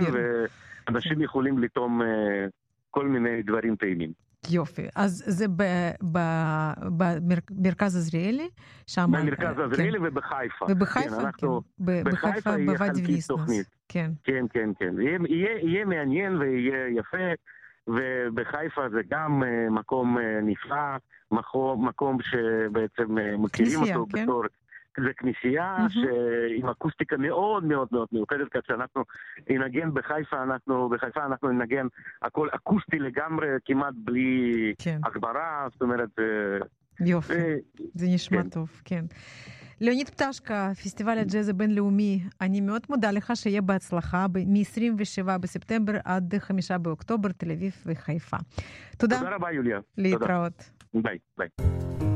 ואנשים 0.89 1.23
יכולים 1.23 1.59
לטעום 1.59 2.01
כל 2.91 3.07
מיני 3.07 3.43
דברים 3.43 3.77
טעימים. 3.77 4.26
יופי, 4.51 4.87
אז 4.97 5.23
זה 5.27 5.47
במרכז 6.81 7.97
עזריאלי? 7.97 8.49
שם... 8.87 9.11
במרכז 9.13 9.59
עזריאלי 9.59 9.99
כן. 9.99 10.05
ובחיפה. 10.05 10.67
ובחיפה, 10.69 11.33
כן. 11.33 11.47
כן. 11.87 12.05
בחיפה, 12.05 12.51
בוואדי 12.67 13.03
ויסנס. 13.07 13.71
כן. 13.89 14.11
כן, 14.25 14.45
כן, 14.51 14.71
כן. 14.79 14.95
יהיה, 15.29 15.59
יהיה 15.63 15.85
מעניין 15.85 16.37
ויהיה 16.37 16.89
יפה, 16.89 17.33
ובחיפה 17.87 18.89
זה 18.89 19.01
גם 19.11 19.43
מקום 19.71 20.19
נפלא, 20.43 20.97
מקום, 21.31 21.89
מקום 21.89 22.19
שבעצם 22.23 23.17
מכירים 23.39 23.81
אותו 23.81 24.07
כן? 24.13 24.23
בתור... 24.23 24.43
זה 25.05 25.11
כנסייה 25.17 25.77
mm-hmm. 25.77 26.59
עם 26.59 26.69
אקוסטיקה 26.69 27.17
מאוד 27.17 27.65
מאוד 27.65 27.89
מאוד 27.93 28.09
מיוחדת, 28.13 28.49
כך 28.51 28.61
שאנחנו 28.67 29.03
ננגן 29.51 29.95
בחיפה, 29.95 30.43
אנחנו, 30.43 30.89
בחיפה 30.89 31.25
אנחנו 31.27 31.49
ננגן 31.49 31.87
הכל 32.23 32.49
אקוסטי 32.53 32.99
לגמרי, 32.99 33.49
כמעט 33.65 33.95
בלי 33.97 34.73
כן. 34.79 35.01
הגברה, 35.05 35.69
זאת 35.73 35.83
אומרת... 35.83 36.11
יופי, 37.01 37.33
ו... 37.35 37.57
זה 37.95 38.07
נשמע 38.09 38.43
כן. 38.43 38.49
טוב, 38.49 38.83
כן. 38.85 39.05
ליאוניד 39.81 40.09
פטשקה, 40.09 40.71
פסטיבל 40.85 41.19
הג'אז 41.19 41.49
הבינלאומי, 41.49 42.21
אני 42.41 42.61
מאוד 42.61 42.83
מודה 42.89 43.11
לך 43.11 43.33
שיהיה 43.35 43.63
בהצלחה 43.63 44.27
מ-27 44.47 45.39
בספטמבר 45.39 45.93
עד 46.05 46.35
5 46.39 46.71
באוקטובר, 46.71 47.29
תל 47.33 47.51
אביב 47.51 47.73
וחיפה. 47.87 48.37
תודה. 48.99 49.19
תודה 49.19 49.35
רבה, 49.35 49.53
יוליה. 49.53 49.81
להתראות. 49.99 50.71
תודה. 50.93 51.09
ביי, 51.09 51.19
ביי. 51.39 52.16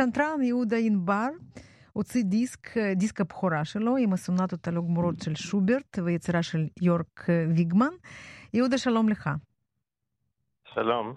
הפסנתרן 0.00 0.42
יהודה 0.42 0.76
ענבר 0.76 1.28
הוציא 1.92 2.24
דיסק, 2.24 2.76
דיסק 2.96 3.20
הבכורה 3.20 3.64
שלו 3.64 3.96
עם 3.96 4.12
הסונטות 4.12 4.68
הלא 4.68 4.80
גמורות 4.80 5.14
של 5.22 5.34
שוברט 5.34 5.98
ויצירה 6.04 6.42
של 6.42 6.66
יורק 6.82 7.26
ויגמן. 7.56 7.90
יהודה, 8.54 8.78
שלום 8.78 9.08
לך. 9.08 9.30
שלום. 10.74 11.14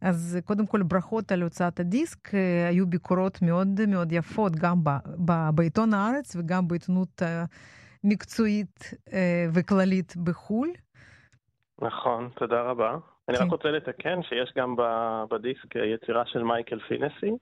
אז 0.00 0.38
קודם 0.44 0.66
כל 0.66 0.82
ברכות 0.82 1.32
על 1.32 1.42
הוצאת 1.42 1.80
הדיסק, 1.80 2.30
היו 2.68 2.86
ביקורות 2.86 3.42
מאוד 3.42 3.86
מאוד 3.88 4.12
יפות 4.12 4.56
גם 4.56 4.84
ב, 4.84 4.90
ב, 5.24 5.32
בעיתון 5.54 5.94
הארץ 5.94 6.36
וגם 6.36 6.68
בעיתונות 6.68 7.22
מקצועית 8.04 8.90
וכללית 9.52 10.16
בחו"ל. 10.16 10.68
נכון, 11.82 12.28
תודה 12.34 12.62
רבה. 12.62 12.96
אני 13.36 13.44
רק 13.44 13.52
רוצה 13.52 13.70
לתקן 13.70 14.22
שיש 14.22 14.52
גם 14.56 14.76
בדיסק 15.30 15.76
יצירה 15.76 16.26
של 16.26 16.42
מייקל 16.42 16.80
פינסי, 16.80 17.32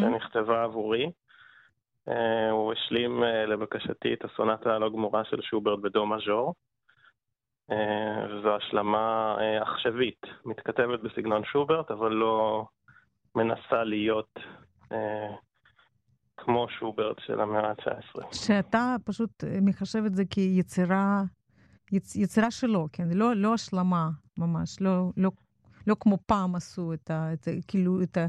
שנכתבה 0.00 0.64
עבורי. 0.64 1.10
הוא 2.50 2.72
השלים 2.72 3.22
לבקשתי 3.22 4.14
את 4.14 4.24
הסונטה 4.24 4.74
הלא 4.74 4.90
גמורה 4.90 5.24
של 5.24 5.40
שוברט 5.42 5.78
בדו 5.78 6.06
מז'ור. 6.06 6.54
זו 8.42 8.56
השלמה 8.56 9.36
עכשווית, 9.60 10.26
מתכתבת 10.44 11.00
בסגנון 11.00 11.44
שוברט, 11.44 11.90
אבל 11.90 12.12
לא 12.12 12.64
מנסה 13.34 13.84
להיות 13.84 14.38
כמו 16.36 16.66
שוברט 16.68 17.16
של 17.26 17.40
המאה 17.40 17.68
ה-19. 17.68 18.34
שאתה 18.34 18.96
פשוט 19.04 19.30
מחשב 19.62 20.02
את 20.06 20.14
זה 20.14 20.24
כיצירה 20.24 21.22
יצ, 21.92 22.16
יצירה 22.16 22.50
שלו, 22.50 22.86
כן? 22.92 23.08
לא, 23.14 23.36
לא 23.36 23.54
השלמה 23.54 24.08
ממש, 24.38 24.80
לא, 24.80 25.10
לא, 25.16 25.30
לא 25.86 25.96
כמו 26.00 26.18
פעם 26.26 26.54
עשו 26.54 26.92
את 26.92 27.10
ה... 27.10 27.32
את, 27.32 27.48
כאילו, 27.68 28.02
את 28.02 28.16
ה... 28.16 28.26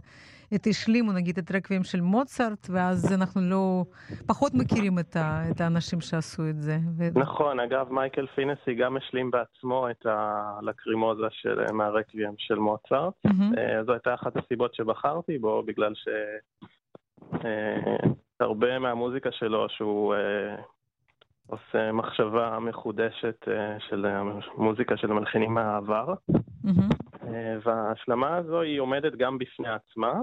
את 0.55 0.67
השלימו 0.67 1.11
נגיד 1.11 1.37
את 1.37 1.51
רקבים 1.51 1.83
של 1.83 2.01
מוצרט, 2.01 2.67
ואז 2.69 3.13
אנחנו 3.13 3.41
לא... 3.41 3.83
פחות 4.27 4.53
מכירים 4.53 4.99
את, 4.99 5.15
ה, 5.15 5.43
את 5.51 5.61
האנשים 5.61 6.01
שעשו 6.01 6.49
את 6.49 6.61
זה. 6.61 6.77
ו... 6.97 7.19
נכון, 7.19 7.59
אגב, 7.59 7.91
מייקל 7.91 8.27
פיננסי 8.35 8.73
גם 8.75 8.97
השלים 8.97 9.31
בעצמו 9.31 9.89
את 9.89 10.05
הלקרימוזה 10.05 11.27
של, 11.31 11.71
מהרקבים 11.73 12.33
של 12.37 12.55
מוצרט. 12.55 13.13
Mm-hmm. 13.27 13.85
זו 13.85 13.91
הייתה 13.91 14.13
אחת 14.13 14.37
הסיבות 14.37 14.75
שבחרתי 14.75 15.37
בו, 15.37 15.63
בגלל 15.67 15.93
ש... 15.95 16.07
הרבה 18.39 18.79
מהמוזיקה 18.79 19.29
שלו, 19.31 19.69
שהוא 19.69 20.15
עושה 21.51 21.91
מחשבה 21.91 22.59
מחודשת 22.59 23.45
של 23.89 24.05
מוזיקה 24.57 24.97
של 24.97 25.07
מלחינים 25.07 25.53
מהעבר. 25.53 26.13
Mm-hmm. 26.31 27.27
וההשלמה 27.63 28.35
הזו 28.37 28.61
היא 28.61 28.79
עומדת 28.79 29.15
גם 29.15 29.37
בפני 29.37 29.67
עצמה, 29.69 30.13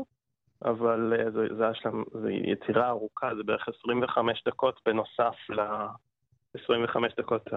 אבל 0.65 1.13
זו, 1.33 1.57
זו, 1.57 1.65
השלמה, 1.65 2.03
זו 2.13 2.29
יצירה 2.29 2.89
ארוכה, 2.89 3.35
זה 3.37 3.43
בערך 3.43 3.69
25 3.81 4.45
דקות 4.47 4.81
בנוסף 4.87 5.35
ל-25 5.49 6.97
דקות 7.17 7.49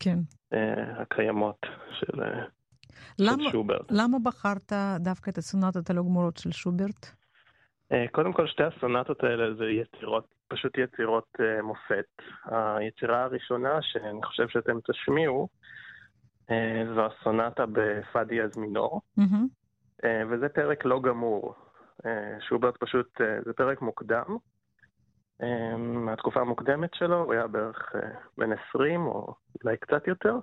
כן. 0.00 0.18
הקיימות 1.00 1.66
של, 2.00 2.20
למה, 3.18 3.42
של 3.44 3.50
שוברט. 3.50 3.90
למה 3.90 4.18
בחרת 4.24 4.72
דווקא 5.00 5.30
את 5.30 5.38
הסונטות 5.38 5.90
הלא 5.90 6.02
גמורות 6.02 6.36
של 6.36 6.52
שוברט? 6.52 7.06
קודם 8.12 8.32
כל, 8.32 8.46
שתי 8.46 8.62
הסונטות 8.64 9.24
האלה 9.24 9.54
זה 9.54 9.64
יצירות 9.64 10.37
פשוט 10.48 10.78
יצירות 10.78 11.36
uh, 11.36 11.62
מופת. 11.62 12.22
היצירה 12.44 13.22
הראשונה 13.22 13.82
שאני 13.82 14.22
חושב 14.22 14.48
שאתם 14.48 14.78
תשמיעו, 14.90 15.48
uh, 16.46 16.52
זו 16.94 17.06
הסונטה 17.06 17.64
בפאדי 17.72 18.42
אז 18.42 18.56
מינור, 18.56 19.00
mm-hmm. 19.18 20.02
uh, 20.02 20.06
וזה 20.30 20.48
פרק 20.48 20.84
לא 20.84 21.00
גמור. 21.00 21.54
שוברט 22.48 22.76
פשוט, 22.76 23.20
זה 23.44 23.52
פרק 23.52 23.82
מוקדם. 23.82 24.36
מהתקופה 25.78 26.40
המוקדמת 26.40 26.94
שלו, 26.94 27.24
הוא 27.24 27.32
היה 27.32 27.46
בערך 27.46 27.92
בן 28.38 28.50
20 28.68 29.06
או 29.06 29.34
אולי 29.64 29.76
קצת 29.76 30.08
יותר, 30.08 30.38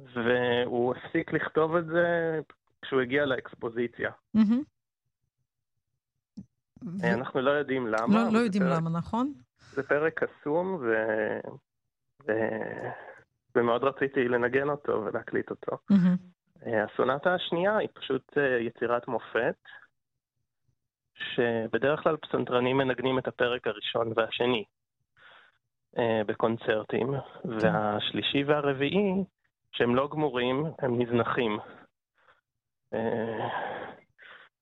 והוא 0.00 0.94
הפסיק 0.94 1.32
לכתוב 1.32 1.76
את 1.76 1.86
זה 1.86 2.40
כשהוא 2.82 3.00
הגיע 3.00 3.26
לאקספוזיציה. 3.26 4.10
ו... 7.02 7.06
אנחנו 7.14 7.40
לא 7.40 7.50
יודעים 7.50 7.86
למה. 7.86 8.24
לא, 8.24 8.32
לא 8.32 8.38
יודעים 8.38 8.62
פרק, 8.62 8.76
למה, 8.76 8.90
נכון? 8.90 9.32
זה 9.72 9.82
פרק 9.82 10.24
קסום, 10.24 10.78
ו... 10.80 10.94
ו... 12.26 12.32
ומאוד 13.56 13.84
רציתי 13.84 14.28
לנגן 14.28 14.68
אותו 14.68 15.04
ולהקליט 15.04 15.50
אותו. 15.50 15.72
Mm-hmm. 15.92 16.66
הסונטה 16.66 17.34
השנייה 17.34 17.76
היא 17.76 17.88
פשוט 17.94 18.38
אה, 18.38 18.58
יצירת 18.58 19.08
מופת, 19.08 19.56
שבדרך 21.14 22.00
כלל 22.02 22.16
פסנתרנים 22.16 22.76
מנגנים 22.76 23.18
את 23.18 23.28
הפרק 23.28 23.66
הראשון 23.66 24.12
והשני 24.16 24.64
אה, 25.98 26.22
בקונצרטים, 26.26 27.14
כן. 27.42 27.48
והשלישי 27.48 28.44
והרביעי, 28.44 29.24
שהם 29.72 29.94
לא 29.94 30.08
גמורים, 30.12 30.64
הם 30.78 31.02
נזנחים. 31.02 31.58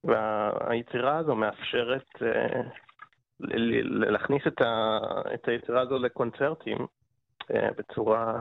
והיצירה 0.04 1.18
הזו 1.18 1.34
מאפשרת 1.34 2.08
להכניס 4.10 4.42
את 5.34 5.48
היצירה 5.48 5.80
הזו 5.80 5.98
לקונצרטים 5.98 6.86
בצורה 7.50 8.40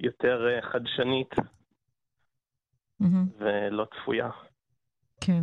יותר 0.00 0.48
אה, 0.48 0.62
חדשנית 0.62 1.30
mm-hmm. 3.02 3.06
ולא 3.38 3.86
צפויה. 3.94 4.30
כן. 5.20 5.42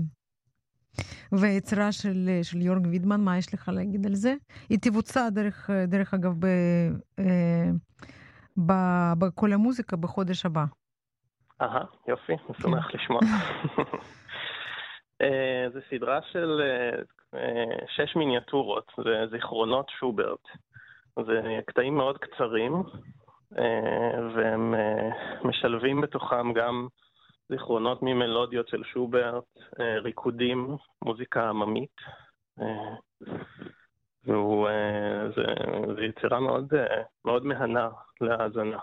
והיצירה 1.32 1.92
של, 1.92 2.30
של 2.44 2.62
יורג 2.62 2.88
וידמן, 2.88 3.22
מה 3.22 3.38
יש 3.38 3.54
לך 3.54 3.70
להגיד 3.74 4.06
על 4.06 4.16
זה? 4.16 4.34
היא 4.70 4.80
תבוצע, 4.82 5.30
דרך, 5.30 5.70
דרך 5.88 6.14
אגב, 6.14 6.34
ב, 6.40 6.46
אה, 7.20 7.70
ב, 8.66 8.74
בכל 9.20 9.54
המוזיקה 9.54 9.96
בחודש 9.96 10.46
הבא. 10.46 10.66
אהה, 11.62 11.86
יופי, 12.08 12.34
משמח 12.50 12.92
כן. 12.92 12.98
לשמוע. 12.98 13.20
אה, 15.22 15.68
זו 15.74 15.80
סדרה 15.90 16.20
של 16.32 16.62
שש 17.96 18.16
מיניאטורות, 18.16 18.92
זה 19.04 19.28
זיכרונות 19.32 19.90
שוברט. 20.00 20.48
זה 21.26 21.60
קטעים 21.66 21.98
מאוד 21.98 22.18
קצרים, 22.18 22.84
אה, 23.58 24.36
והם 24.36 24.76
אה, 24.76 25.10
משלבים 25.44 26.02
בתוכם 26.02 26.54
גם 26.54 26.88
זיכרונות 27.50 28.00
ממלודיות 28.02 28.68
של 28.68 28.84
שוברט, 28.84 29.44
אה, 29.80 30.00
ריקודים, 30.00 30.78
מוזיקה 31.02 31.50
עממית. 31.50 31.96
והוא, 34.26 34.70
זה, 35.36 35.44
זה 35.96 36.02
יצירה 36.04 36.40
מאוד, 36.40 36.74
מאוד 37.26 37.46
מהנה 37.46 37.90
להאזנה 38.22 38.80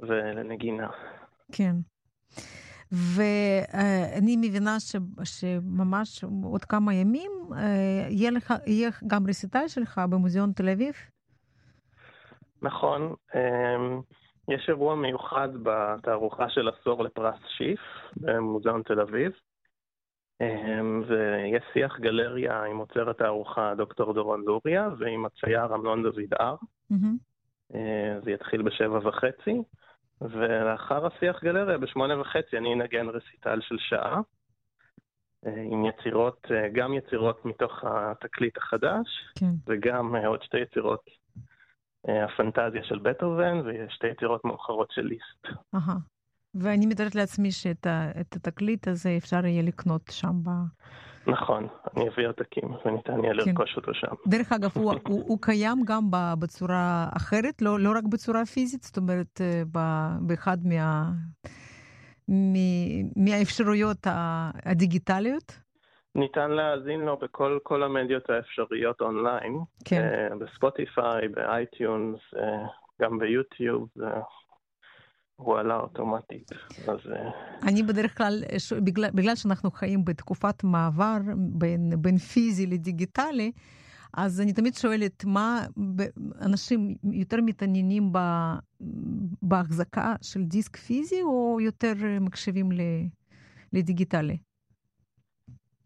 ולנגינה. 0.00 0.88
כן. 1.52 1.76
ואני 2.92 4.36
מבינה 4.36 4.80
ש, 4.80 4.96
שממש 5.24 6.24
עוד 6.44 6.64
כמה 6.64 6.94
ימים 6.94 7.32
יהיה, 8.10 8.30
לך, 8.30 8.54
יהיה 8.66 8.90
גם 9.06 9.26
רסיטל 9.28 9.68
שלך 9.68 10.00
במוזיאון 10.10 10.52
תל 10.52 10.68
אביב. 10.68 10.94
נכון. 12.62 13.14
אמ, 13.34 14.00
יש 14.48 14.68
אירוע 14.68 14.94
מיוחד 14.94 15.48
בתערוכה 15.62 16.48
של 16.48 16.68
עשור 16.68 17.04
לפרס 17.04 17.38
שיף 17.56 17.80
במוזיאון 18.16 18.82
תל 18.82 19.00
אביב. 19.00 19.32
אמ, 20.40 21.02
ויש 21.08 21.62
שיח 21.72 22.00
גלריה 22.00 22.64
עם 22.64 22.76
עוצר 22.76 23.10
התערוכה 23.10 23.74
דוקטור 23.76 24.12
דורון 24.12 24.44
לוריה 24.44 24.88
ועם 24.98 25.26
הצייר 25.26 25.74
אמנון 25.74 26.02
דוד 26.02 26.34
הר. 26.40 26.56
Mm-hmm. 26.92 27.76
זה 28.24 28.30
יתחיל 28.30 28.62
בשבע 28.62 29.08
וחצי, 29.08 29.62
ולאחר 30.20 31.06
השיח 31.06 31.44
גלריה 31.44 31.78
בשמונה 31.78 32.20
וחצי 32.20 32.58
אני 32.58 32.74
אנגן 32.74 33.08
רסיטל 33.08 33.60
של 33.60 33.76
שעה. 33.78 34.20
אה, 35.46 35.62
עם 35.70 35.84
יצירות, 35.84 36.46
אה, 36.50 36.68
גם 36.68 36.94
יצירות 36.94 37.44
מתוך 37.44 37.84
התקליט 37.84 38.56
החדש, 38.56 39.06
כן. 39.38 39.52
וגם 39.66 40.16
עוד 40.16 40.42
שתי 40.42 40.58
יצירות 40.58 41.04
אה, 42.08 42.24
הפנטזיה 42.24 42.84
של 42.84 42.98
בטהובן 42.98 43.62
ושתי 43.66 44.06
יצירות 44.06 44.44
מאוחרות 44.44 44.90
של 44.90 45.02
ליסט. 45.02 45.58
אהה. 45.74 45.96
ואני 46.54 46.86
מתארת 46.86 47.14
לעצמי 47.14 47.52
שאת 47.52 47.86
התקליט 48.36 48.88
הזה 48.88 49.16
אפשר 49.16 49.46
יהיה 49.46 49.62
לקנות 49.62 50.02
שם 50.10 50.42
ב... 50.42 50.48
נכון, 51.26 51.66
אני 51.96 52.08
אביא 52.08 52.28
עותקים 52.28 52.64
וניתן 52.84 53.24
יהיה 53.24 53.34
כן. 53.44 53.50
לרכוש 53.50 53.76
אותו 53.76 53.94
שם. 53.94 54.14
דרך 54.26 54.52
אגב, 54.52 54.70
הוא, 54.74 54.92
הוא, 55.08 55.24
הוא 55.26 55.38
קיים 55.40 55.78
גם 55.84 56.02
בצורה 56.38 57.08
אחרת, 57.16 57.62
לא, 57.62 57.80
לא 57.80 57.90
רק 57.96 58.04
בצורה 58.04 58.46
פיזית, 58.46 58.82
זאת 58.82 58.96
אומרת, 58.96 59.40
אה, 59.40 59.62
באחד 60.20 60.58
מה, 60.64 61.10
מהאפשרויות 63.16 64.06
הדיגיטליות? 64.64 65.60
ניתן 66.14 66.50
להאזין 66.50 67.00
לו 67.00 67.16
בכל 67.16 67.58
כל 67.62 67.82
המדיות 67.82 68.30
האפשריות 68.30 69.00
אונליין. 69.00 69.58
כן. 69.84 70.10
Uh, 70.32 70.34
בספוטיפיי, 70.34 71.28
ב 71.28 71.39
iTunes, 71.39 72.18
uh, 72.34 72.40
גם 73.02 73.18
ביוטיוב. 73.18 73.88
הוא 75.40 75.58
עלה 75.58 75.76
אוטומטית, 75.76 76.50
אז... 76.88 76.98
אני 77.68 77.82
בדרך 77.82 78.18
כלל, 78.18 78.42
בגלל, 78.84 79.10
בגלל 79.14 79.34
שאנחנו 79.34 79.70
חיים 79.70 80.04
בתקופת 80.04 80.64
מעבר 80.64 81.18
בין, 81.36 81.92
בין 81.98 82.18
פיזי 82.18 82.66
לדיגיטלי, 82.66 83.52
אז 84.14 84.40
אני 84.40 84.52
תמיד 84.52 84.74
שואלת, 84.74 85.24
מה 85.24 85.60
אנשים 86.46 86.94
יותר 87.12 87.36
מתעניינים 87.42 88.12
בהחזקה 89.42 90.14
של 90.22 90.42
דיסק 90.42 90.76
פיזי, 90.76 91.22
או 91.22 91.58
יותר 91.60 91.92
מקשיבים 92.20 92.68
לדיגיטלי? 93.72 94.38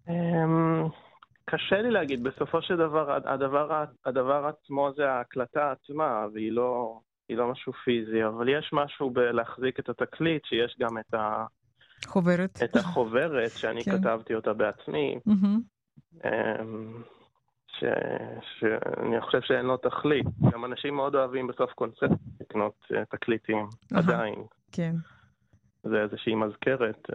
אמ, 0.08 0.88
קשה 1.44 1.82
לי 1.82 1.90
להגיד, 1.90 2.22
בסופו 2.22 2.62
של 2.62 2.76
דבר, 2.76 3.18
הדבר, 3.24 3.84
הדבר 4.04 4.46
עצמו 4.46 4.90
זה 4.96 5.10
ההקלטה 5.10 5.72
עצמה, 5.72 6.26
והיא 6.32 6.52
לא, 6.52 7.00
לא 7.30 7.50
משהו 7.52 7.72
פיזי, 7.72 8.24
אבל 8.24 8.48
יש 8.48 8.70
משהו 8.72 9.10
בלהחזיק 9.10 9.80
את 9.80 9.88
התקליט, 9.88 10.44
שיש 10.44 10.76
גם 10.80 10.98
את 10.98 11.14
ה... 11.14 11.44
חוברת. 12.06 12.58
את 12.64 12.76
החוברת, 12.76 13.50
שאני 13.50 13.84
כן. 13.84 13.98
כתבתי 13.98 14.34
אותה 14.34 14.52
בעצמי, 14.52 15.18
mm-hmm. 15.28 16.26
ש, 17.66 17.84
שאני 18.58 19.20
חושב 19.20 19.40
שאין 19.40 19.66
לו 19.66 19.76
תכלית. 19.76 20.26
גם 20.52 20.64
אנשים 20.64 20.94
מאוד 20.94 21.14
אוהבים 21.14 21.46
בסוף 21.46 21.72
קונצרט 21.72 22.10
לקנות 22.40 22.74
אה, 22.94 23.04
תקליטים, 23.04 23.66
uh-huh. 23.66 23.98
עדיין. 23.98 24.44
כן. 24.72 24.94
זה 25.82 26.02
איזושהי 26.02 26.34
מזכרת. 26.34 27.06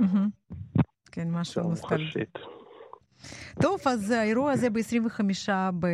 Mm-hmm. 0.00 0.82
כן, 1.12 1.28
משהו 1.30 1.62
נוסטלגי. 1.62 2.24
טוב, 3.62 3.80
אז 3.86 4.10
האירוע 4.10 4.52
הזה 4.52 4.70
ב-25 4.70 5.20
ב... 5.80 5.86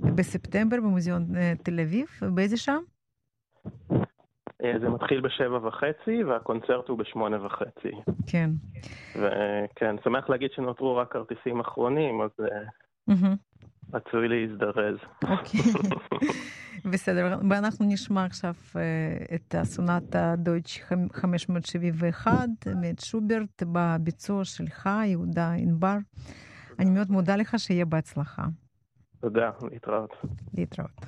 בספטמבר 0.00 0.76
במוזיאון 0.76 1.36
אה, 1.36 1.52
תל 1.62 1.80
אביב, 1.80 2.06
באיזה 2.34 2.56
שעה? 2.56 2.78
אה, 4.64 4.78
זה 4.80 4.88
מתחיל 4.88 5.20
בשבע 5.20 5.66
וחצי, 5.66 6.24
והקונצרט 6.24 6.88
הוא 6.88 6.98
בשמונה 6.98 7.46
וחצי. 7.46 7.92
כן. 8.26 8.50
וכן, 9.16 9.96
שמח 10.04 10.28
להגיד 10.28 10.50
שנותרו 10.52 10.96
רק 10.96 11.12
כרטיסים 11.12 11.60
אחרונים, 11.60 12.20
אז 12.20 12.30
mm-hmm. 13.10 13.36
רצוי 13.92 14.28
להזדרז. 14.28 14.96
אוקיי. 15.22 15.60
בסדר, 16.92 17.38
ואנחנו 17.50 17.86
נשמע 17.88 18.24
עכשיו 18.24 18.54
את 19.34 19.54
הסונטה 19.54 20.34
דויטש 20.38 20.80
571 21.12 22.32
מאת 22.80 23.00
שוברט 23.00 23.62
בביצוע 23.72 24.44
שלך, 24.44 24.88
יהודה 25.04 25.52
ענבר. 25.52 25.96
אני 26.78 26.90
מאוד 26.90 27.10
מודה 27.10 27.36
לך, 27.36 27.54
שיהיה 27.58 27.84
בהצלחה. 27.84 28.42
תודה, 29.20 29.50
להתראות. 29.70 30.10
להתראות. 30.54 31.00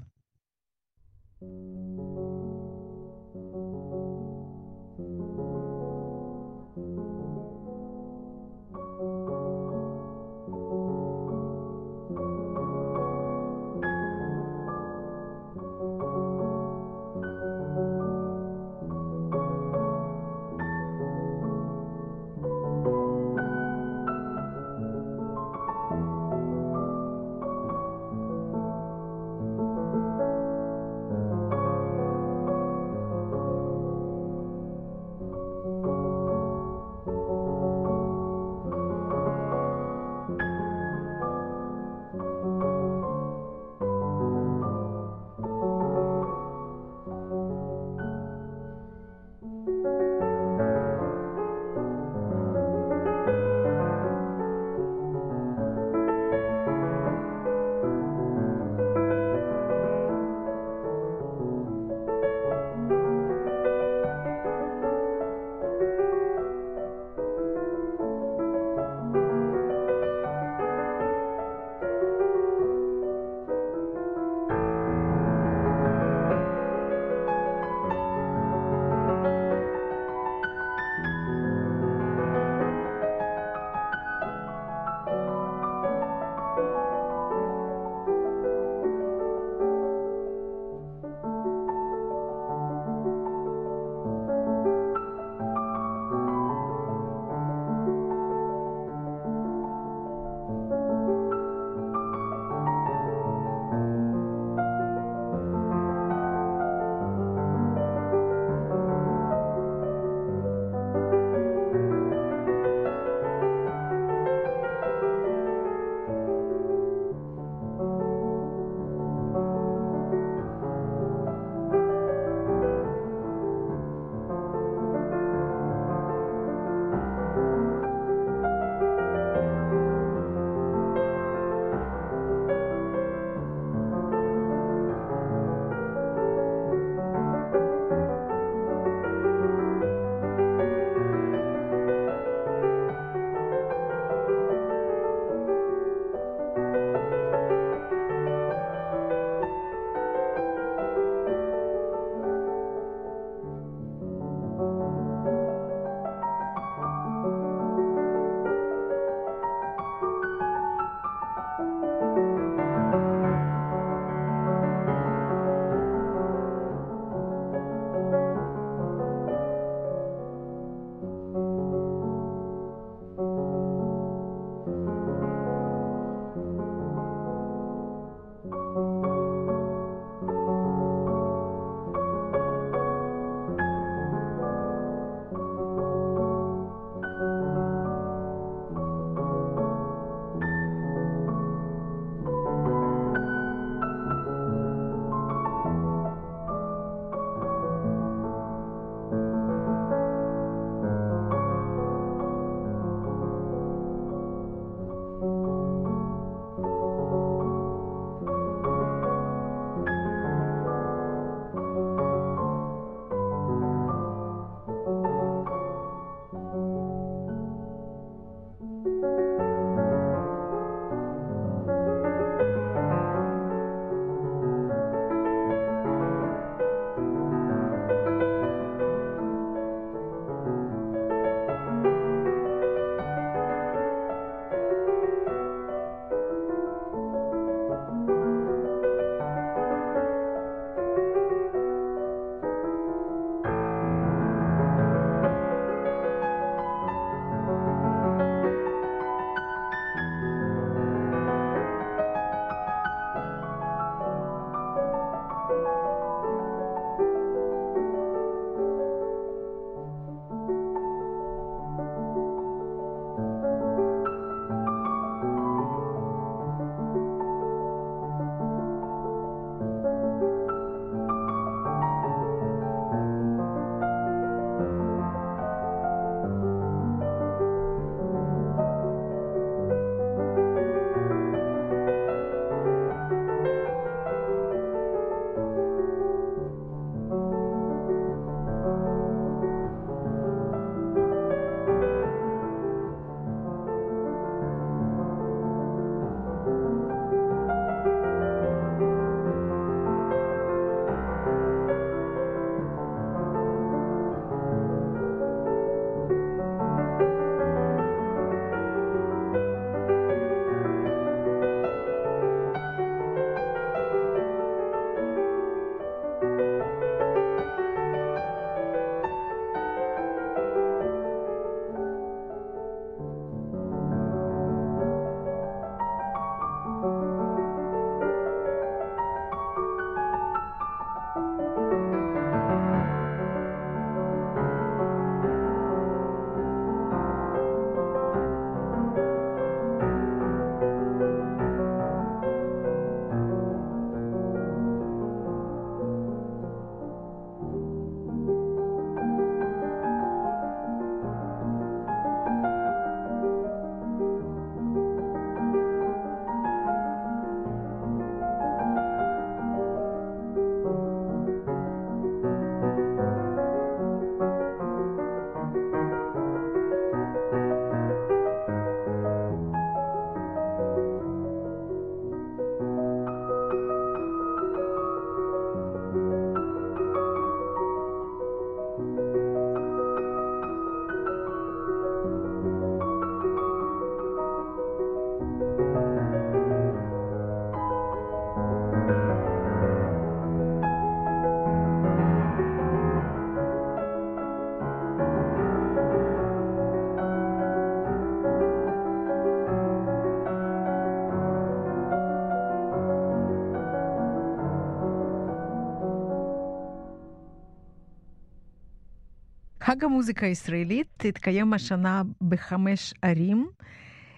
חג 409.72 409.84
המוזיקה 409.84 410.26
הישראלית 410.26 411.04
התקיים 411.08 411.52
השנה 411.52 412.02
בחמש 412.28 412.94
ערים. 413.02 413.46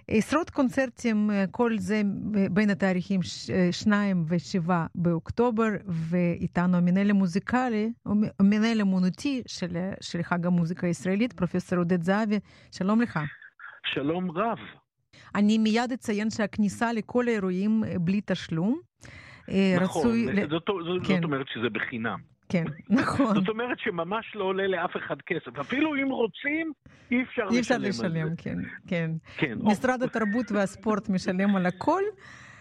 עשרות 0.09 0.51
קונצרטים, 0.51 1.31
כל 1.51 1.79
זה 1.79 2.03
בין 2.51 2.71
התאריכים 2.71 3.21
2 3.71 4.25
ו-7 4.29 4.71
באוקטובר, 4.95 5.69
ואיתנו 5.87 6.77
המנהל 6.77 7.11
המוזיקלי, 7.11 7.93
המנהל 8.41 8.81
אמנותי 8.81 9.43
של, 9.47 9.77
של 10.01 10.23
חג 10.23 10.47
המוזיקה 10.47 10.87
הישראלית, 10.87 11.33
פרופסור 11.33 11.79
עודד 11.79 12.03
זהבי, 12.03 12.39
שלום 12.73 13.01
לך. 13.01 13.21
שלום 13.87 14.31
רב. 14.31 14.59
אני 15.35 15.59
מיד 15.59 15.93
אציין 15.93 16.31
שהכניסה 16.31 16.93
לכל 16.93 17.29
האירועים 17.29 17.83
בלי 18.01 18.21
תשלום. 18.27 18.81
נכון, 19.81 20.07
רצוי... 20.07 20.27
זאת, 20.51 20.63
זאת, 20.67 21.07
כן. 21.07 21.15
זאת 21.15 21.25
אומרת 21.25 21.47
שזה 21.55 21.69
בחינם. 21.73 22.34
כן, 22.49 22.65
נכון. 23.01 23.35
זאת 23.35 23.49
אומרת 23.49 23.79
שממש 23.79 24.33
לא 24.35 24.45
עולה 24.45 24.67
לאף 24.67 24.97
אחד 24.97 25.23
כסף. 25.23 25.59
אפילו 25.59 25.95
אם 25.95 26.09
רוצים, 26.09 26.73
אי 27.11 27.23
אפשר 27.23 27.45
לשלם 27.45 27.55
אי 27.55 27.61
אפשר 27.61 27.79
לשלם, 27.79 28.37
כן, 28.37 28.59
כן. 28.87 29.11
כן. 29.37 29.59
משרד 29.63 30.03
או... 30.03 30.07
התרבות 30.07 30.53
והספורט 30.53 31.09
משלם 31.09 31.57
על 31.57 31.67
הכל. 31.67 32.03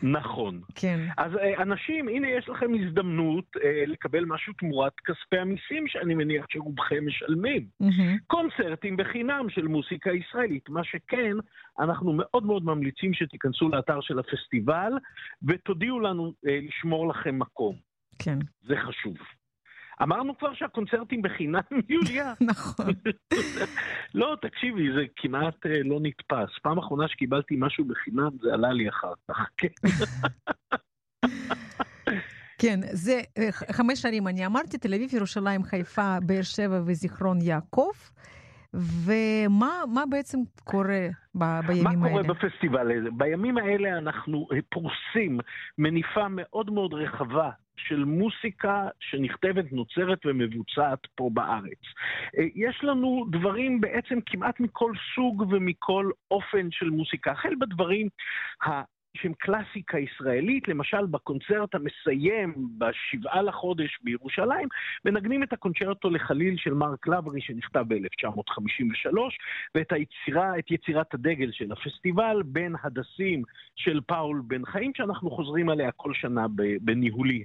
נכון. 0.04 0.62
כן. 0.76 1.00
אז 1.18 1.32
אנשים, 1.62 2.08
הנה 2.08 2.28
יש 2.30 2.50
לכם 2.50 2.68
הזדמנות 2.74 3.46
אה, 3.64 3.84
לקבל 3.88 4.26
משהו 4.26 4.54
תמורת 4.54 4.94
כספי 5.06 5.38
המיסים, 5.38 5.88
שאני 5.88 6.14
מניח 6.14 6.46
שרובכם 6.50 7.06
משלמים. 7.06 7.68
Mm-hmm. 7.84 8.20
קונצרטים 8.28 8.98
בחינם 8.98 9.46
של 9.50 9.68
מוסיקה 9.68 10.12
ישראלית. 10.12 10.70
מה 10.70 10.84
שכן, 10.84 11.38
אנחנו 11.80 12.14
מאוד 12.14 12.46
מאוד 12.46 12.66
ממליצים 12.66 13.14
שתיכנסו 13.14 13.70
לאתר 13.70 14.02
של 14.02 14.20
הפסטיבל 14.20 14.92
ותודיעו 15.48 16.00
לנו 16.00 16.34
אה, 16.48 16.60
לשמור 16.68 17.08
לכם 17.08 17.40
מקום. 17.40 17.76
כן. 18.20 18.40
זה 18.68 18.76
חשוב. 18.88 19.16
אמרנו 20.02 20.38
כבר 20.38 20.54
שהקונצרטים 20.54 21.22
בחינם, 21.22 21.60
יוליה. 21.89 22.34
נכון. 22.41 22.94
לא, 24.14 24.38
תקשיבי, 24.41 24.94
זה 24.96 25.02
כמעט 25.16 25.66
אה, 25.66 25.84
לא 25.84 26.00
נתפס. 26.02 26.60
פעם 26.62 26.78
אחרונה 26.78 27.08
שקיבלתי 27.08 27.56
משהו 27.58 27.86
בחינם, 27.86 28.30
זה 28.41 28.54
עלה 28.54 28.74
לי 28.74 28.89
אחר 28.89 29.14
כך. 29.28 29.38
כן, 32.62 32.80
זה 32.91 33.22
אה, 33.38 33.52
חמש 33.52 34.06
ערים, 34.06 34.28
אני 34.28 34.46
אמרתי, 34.46 34.78
תל 34.78 34.94
אביב, 34.94 35.14
ירושלים, 35.14 35.64
חיפה, 35.64 36.18
באר 36.26 36.41
שבע 36.41 36.82
וזיכרון 36.86 37.41
יעקב. 37.41 37.91
ומה 38.74 40.03
בעצם 40.09 40.39
קורה 40.63 41.07
ב, 41.36 41.43
בימים 41.67 41.88
האלה? 41.88 41.97
מה 41.99 42.07
קורה 42.07 42.21
האלה? 42.21 42.34
בפסטיבל 42.34 42.91
הזה? 42.97 43.09
בימים 43.17 43.57
האלה 43.57 43.97
אנחנו 43.97 44.47
אה, 44.53 44.57
פורסים 44.69 45.39
מניפה 45.78 46.28
מאוד 46.30 46.69
מאוד 46.69 46.93
רחבה 46.93 47.49
של 47.78 48.03
מוסיקה 48.03 48.88
שנכתבת, 48.99 49.71
נוצרת 49.71 50.19
ומבוצעת 50.26 50.99
פה 51.15 51.30
בארץ. 51.34 51.82
אה, 52.38 52.43
יש 52.55 52.84
לנו 52.84 53.26
דברים 53.32 53.82
בעצם 53.82 54.19
כמעט 54.26 54.59
מכל 54.59 54.91
סוג 55.15 55.41
ומכל 55.51 56.11
אופן 56.32 56.67
של 56.71 56.89
מוסיקה, 56.89 57.32
החל 57.32 57.53
בדברים 57.59 58.09
שהם 59.18 59.34
קלאסיקה 59.34 59.99
ישראלית, 59.99 60.68
למשל 60.68 61.05
בקונצרט 61.05 61.76
המסיים 61.76 62.53
בשבעה 62.78 63.41
לחודש 63.41 63.99
בירושלים, 64.03 64.68
מנגנים 65.05 65.43
את 65.43 65.53
הקונצ'רטו 65.53 66.09
לחליל 66.09 66.57
של 66.57 66.74
מרק 66.74 67.07
לברי 67.07 67.41
שנכתב 67.41 67.86
ב-1953, 67.88 69.18
ואת 69.76 69.91
היצירה, 69.91 70.59
את 70.59 70.72
יצירת 70.72 71.14
הדגל 71.14 71.51
של 71.51 71.72
הפסטיבל, 71.72 72.41
בין 72.45 72.76
הדסים 72.84 73.43
של 73.76 73.99
פאול 74.07 74.41
בן 74.47 74.66
חיים, 74.66 74.91
שאנחנו 74.95 75.32
חוזרים 75.32 75.70
עליה 75.70 75.91
כל 75.91 76.14
שנה 76.14 76.45
בניהולי 76.82 77.43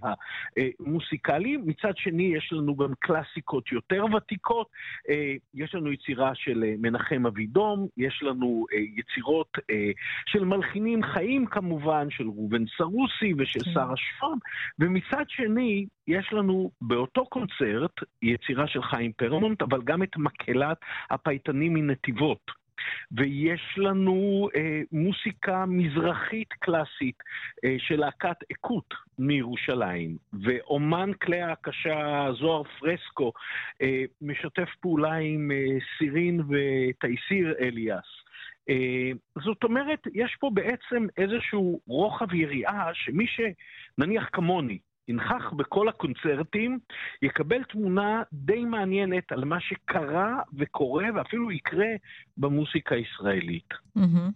המוסיקלי. 0.81 1.57
מצד 1.57 1.97
שני, 1.97 2.33
יש 2.37 2.53
לנו 2.53 2.77
גם 2.77 2.93
קלאסיקות 2.99 3.73
יותר 3.73 4.05
ותיקות, 4.17 4.69
אה, 5.09 5.35
יש 5.55 5.75
לנו 5.75 5.93
יצירה 5.93 6.35
של 6.35 6.65
מנחם 6.79 7.27
אבידום, 7.27 7.87
יש 7.97 8.23
לנו 8.23 8.67
אה, 8.73 8.79
יצירות 8.79 9.59
אה, 9.71 9.91
של 10.27 10.45
מלחינים 10.45 11.03
חיים, 11.03 11.47
כמובן, 11.59 12.07
של 12.11 12.25
ראובן 12.25 12.65
סרוסי 12.77 13.33
ושל 13.39 13.65
כן. 13.65 13.71
שרה 13.75 13.97
שפם, 13.97 14.39
ומצד 14.79 15.25
שני, 15.29 15.87
יש 16.07 16.33
לנו 16.33 16.71
באותו 16.81 17.27
קונצרט 17.27 17.95
יצירה 18.23 18.67
של 18.67 18.83
חיים 18.83 19.13
פרמונט, 19.13 19.63
אבל 19.63 19.81
גם 19.85 20.03
את 20.03 20.17
מקהלת 20.17 20.79
הפייטנים 21.11 21.75
מנתיבות. 21.75 22.51
ויש 23.13 23.75
לנו 23.77 24.49
אה, 24.57 24.81
מוסיקה 24.93 25.65
מזרחית 25.67 26.53
קלאסית 26.53 27.17
אה, 27.65 27.77
של 27.79 28.01
להקת 28.01 28.37
אקוט 28.53 28.95
מירושלים, 29.19 30.17
ואומן 30.43 31.11
כלי 31.23 31.41
ההקשה 31.41 32.29
זוהר 32.41 32.63
פרסקו 32.63 33.33
אה, 33.83 34.05
משתף 34.23 34.69
פעולה 34.81 35.13
עם 35.13 35.51
אה, 35.51 35.79
סירין 35.99 36.41
ותייסיר 36.41 37.55
אליאס. 37.61 38.19
אה, 38.69 39.11
זאת 39.45 39.65
אומרת, 39.65 40.07
יש 40.15 40.37
פה 40.41 40.51
בעצם 40.55 41.07
איזשהו 41.17 41.81
רוחב 41.87 42.35
יריעה 42.35 42.91
שמי 42.95 43.27
שנניח 43.27 44.29
כמוני, 44.33 44.79
ינכח 45.09 45.53
בכל 45.57 45.89
הקונצרטים, 45.89 46.79
יקבל 47.23 47.63
תמונה 47.63 48.23
די 48.33 48.65
מעניינת 48.65 49.33
על 49.33 49.45
מה 49.45 49.61
שקרה 49.61 50.41
וקורה 50.55 51.07
ואפילו 51.15 51.53
יקרה 51.53 51.89
במוסיקה 52.37 52.95
הישראלית. 52.95 53.69
Mm-hmm. 53.99 54.33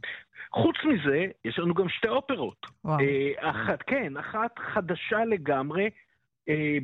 חוץ 0.52 0.76
מזה, 0.84 1.26
יש 1.44 1.58
לנו 1.58 1.74
גם 1.74 1.88
שתי 1.88 2.08
אופרות. 2.08 2.66
וואו. 2.84 3.00
אה, 3.00 3.32
אחת, 3.50 3.82
כן, 3.82 4.16
אחת 4.16 4.58
חדשה 4.58 5.24
לגמרי, 5.24 5.90
אה, 6.48 6.78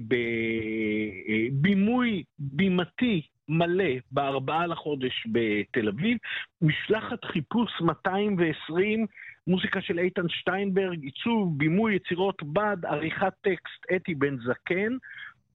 בבימוי 1.53 2.25
בימתי 2.39 3.23
מלא 3.49 3.93
בארבעה 4.13 4.67
לחודש 4.67 5.27
בתל 5.33 5.89
אביב, 5.89 6.19
משלחת 6.63 7.25
חיפוש 7.25 7.71
220, 7.81 9.07
מוזיקה 9.47 9.81
של 9.81 9.99
איתן 9.99 10.29
שטיינברג, 10.29 11.05
עיצוב, 11.05 11.59
בימוי 11.59 11.95
יצירות 11.95 12.43
בד, 12.43 12.77
עריכת 12.85 13.33
טקסט 13.41 13.93
אתי 13.97 14.15
בן 14.15 14.37
זקן, 14.39 14.93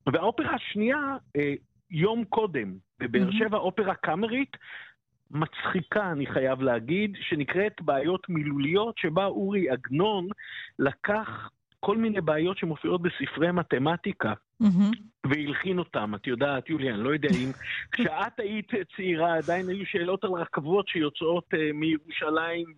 והאופרה 0.08 0.56
השנייה, 0.56 1.18
אה, 1.36 1.54
יום 1.92 2.24
קודם, 2.26 2.74
בבאר 3.00 3.32
שבע, 3.32 3.58
אופרה 3.58 3.96
קאמרית, 3.96 4.58
מצחיקה, 5.32 6.12
אני 6.12 6.28
חייב 6.28 6.62
להגיד, 6.62 7.18
שנקראת 7.22 7.82
בעיות 7.82 8.30
מילוליות, 8.30 8.98
שבה 8.98 9.26
אורי 9.26 9.70
עגנון 9.70 10.28
לקח 10.80 11.50
כל 11.80 11.98
מיני 11.98 12.22
בעיות 12.22 12.58
שמופיעות 12.58 13.02
בספרי 13.02 13.52
מתמטיקה, 13.52 14.34
mm-hmm. 14.64 14.98
והלחין 15.28 15.80
אותם. 15.80 16.16
את 16.16 16.28
יודעת, 16.28 16.70
יוליה, 16.70 16.94
אני 16.94 17.04
לא 17.04 17.14
יודע 17.14 17.30
אם 17.30 17.52
כשאת 17.92 18.40
היית 18.40 18.72
צעירה 18.96 19.38
עדיין 19.38 19.70
היו 19.70 19.86
שאלות 19.86 20.24
על 20.24 20.32
רכבות 20.32 20.88
שיוצאות 20.88 21.54
uh, 21.54 21.58
מירושלים 21.74 22.74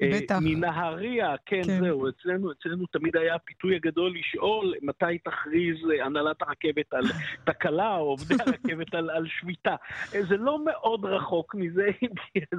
ומנהריה. 0.00 1.34
Uh, 1.34 1.38
כן, 1.46 1.62
כן, 1.62 1.80
זהו, 1.80 2.08
אצלנו, 2.08 2.52
אצלנו 2.52 2.86
תמיד 2.86 3.16
היה 3.16 3.34
הפיתוי 3.34 3.76
הגדול 3.76 4.14
לשאול 4.18 4.74
מתי 4.82 5.18
תכריז 5.24 5.76
uh, 5.76 6.04
הנהלת 6.04 6.42
הרכבת 6.42 6.94
על 6.94 7.04
תקלה, 7.46 7.96
או 7.96 8.02
עובדי 8.02 8.34
הרכבת 8.46 8.94
על, 8.94 9.10
על 9.10 9.26
שביתה. 9.28 9.74
זה 10.10 10.36
לא 10.36 10.64
מאוד 10.64 11.04
רחוק 11.04 11.54
מזה, 11.54 11.86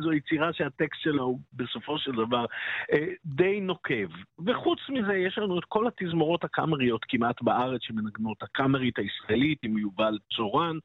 זו 0.03 0.13
יצירה 0.13 0.53
שהטקסט 0.53 1.01
שלה 1.01 1.21
הוא 1.21 1.39
בסופו 1.53 1.97
של 1.97 2.11
דבר 2.11 2.45
uh, 2.91 2.95
די 3.26 3.61
נוקב. 3.61 4.07
וחוץ 4.45 4.80
מזה, 4.89 5.13
יש 5.13 5.38
לנו 5.38 5.59
את 5.59 5.65
כל 5.67 5.88
התזמורות 5.88 6.43
הקאמריות 6.43 7.05
כמעט 7.07 7.41
בארץ 7.41 7.82
שמנגנות, 7.84 8.43
הקאמרית 8.43 8.97
הישראלית. 8.97 9.14
הישראלית 9.22 9.59
עם 9.63 9.78
יובל 9.78 10.18
צורן 10.36 10.78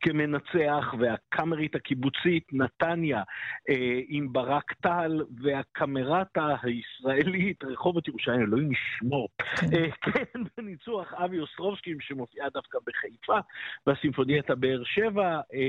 כמנצח, 0.00 0.94
והקאמרית 0.98 1.74
הקיבוצית 1.74 2.44
נתניה 2.52 3.22
אה, 3.68 4.00
עם 4.08 4.32
ברק 4.32 4.72
טל, 4.72 5.22
והקמרטה 5.42 6.56
הישראלית, 6.62 7.64
רחובות 7.64 8.08
ירושלים, 8.08 8.40
אלוהים 8.40 8.72
ישמור, 8.72 9.28
כן, 9.38 9.66
אה, 9.74 9.90
כן 10.02 10.42
בניצוח 10.56 11.12
אבי 11.14 11.38
אוסטרובסקי 11.38 11.94
שמופיעה 12.00 12.48
דווקא 12.50 12.78
בחיפה, 12.86 13.38
והסימפוניית 13.86 14.50
הבאר 14.50 14.82
שבע. 14.84 15.40
אה, 15.54 15.68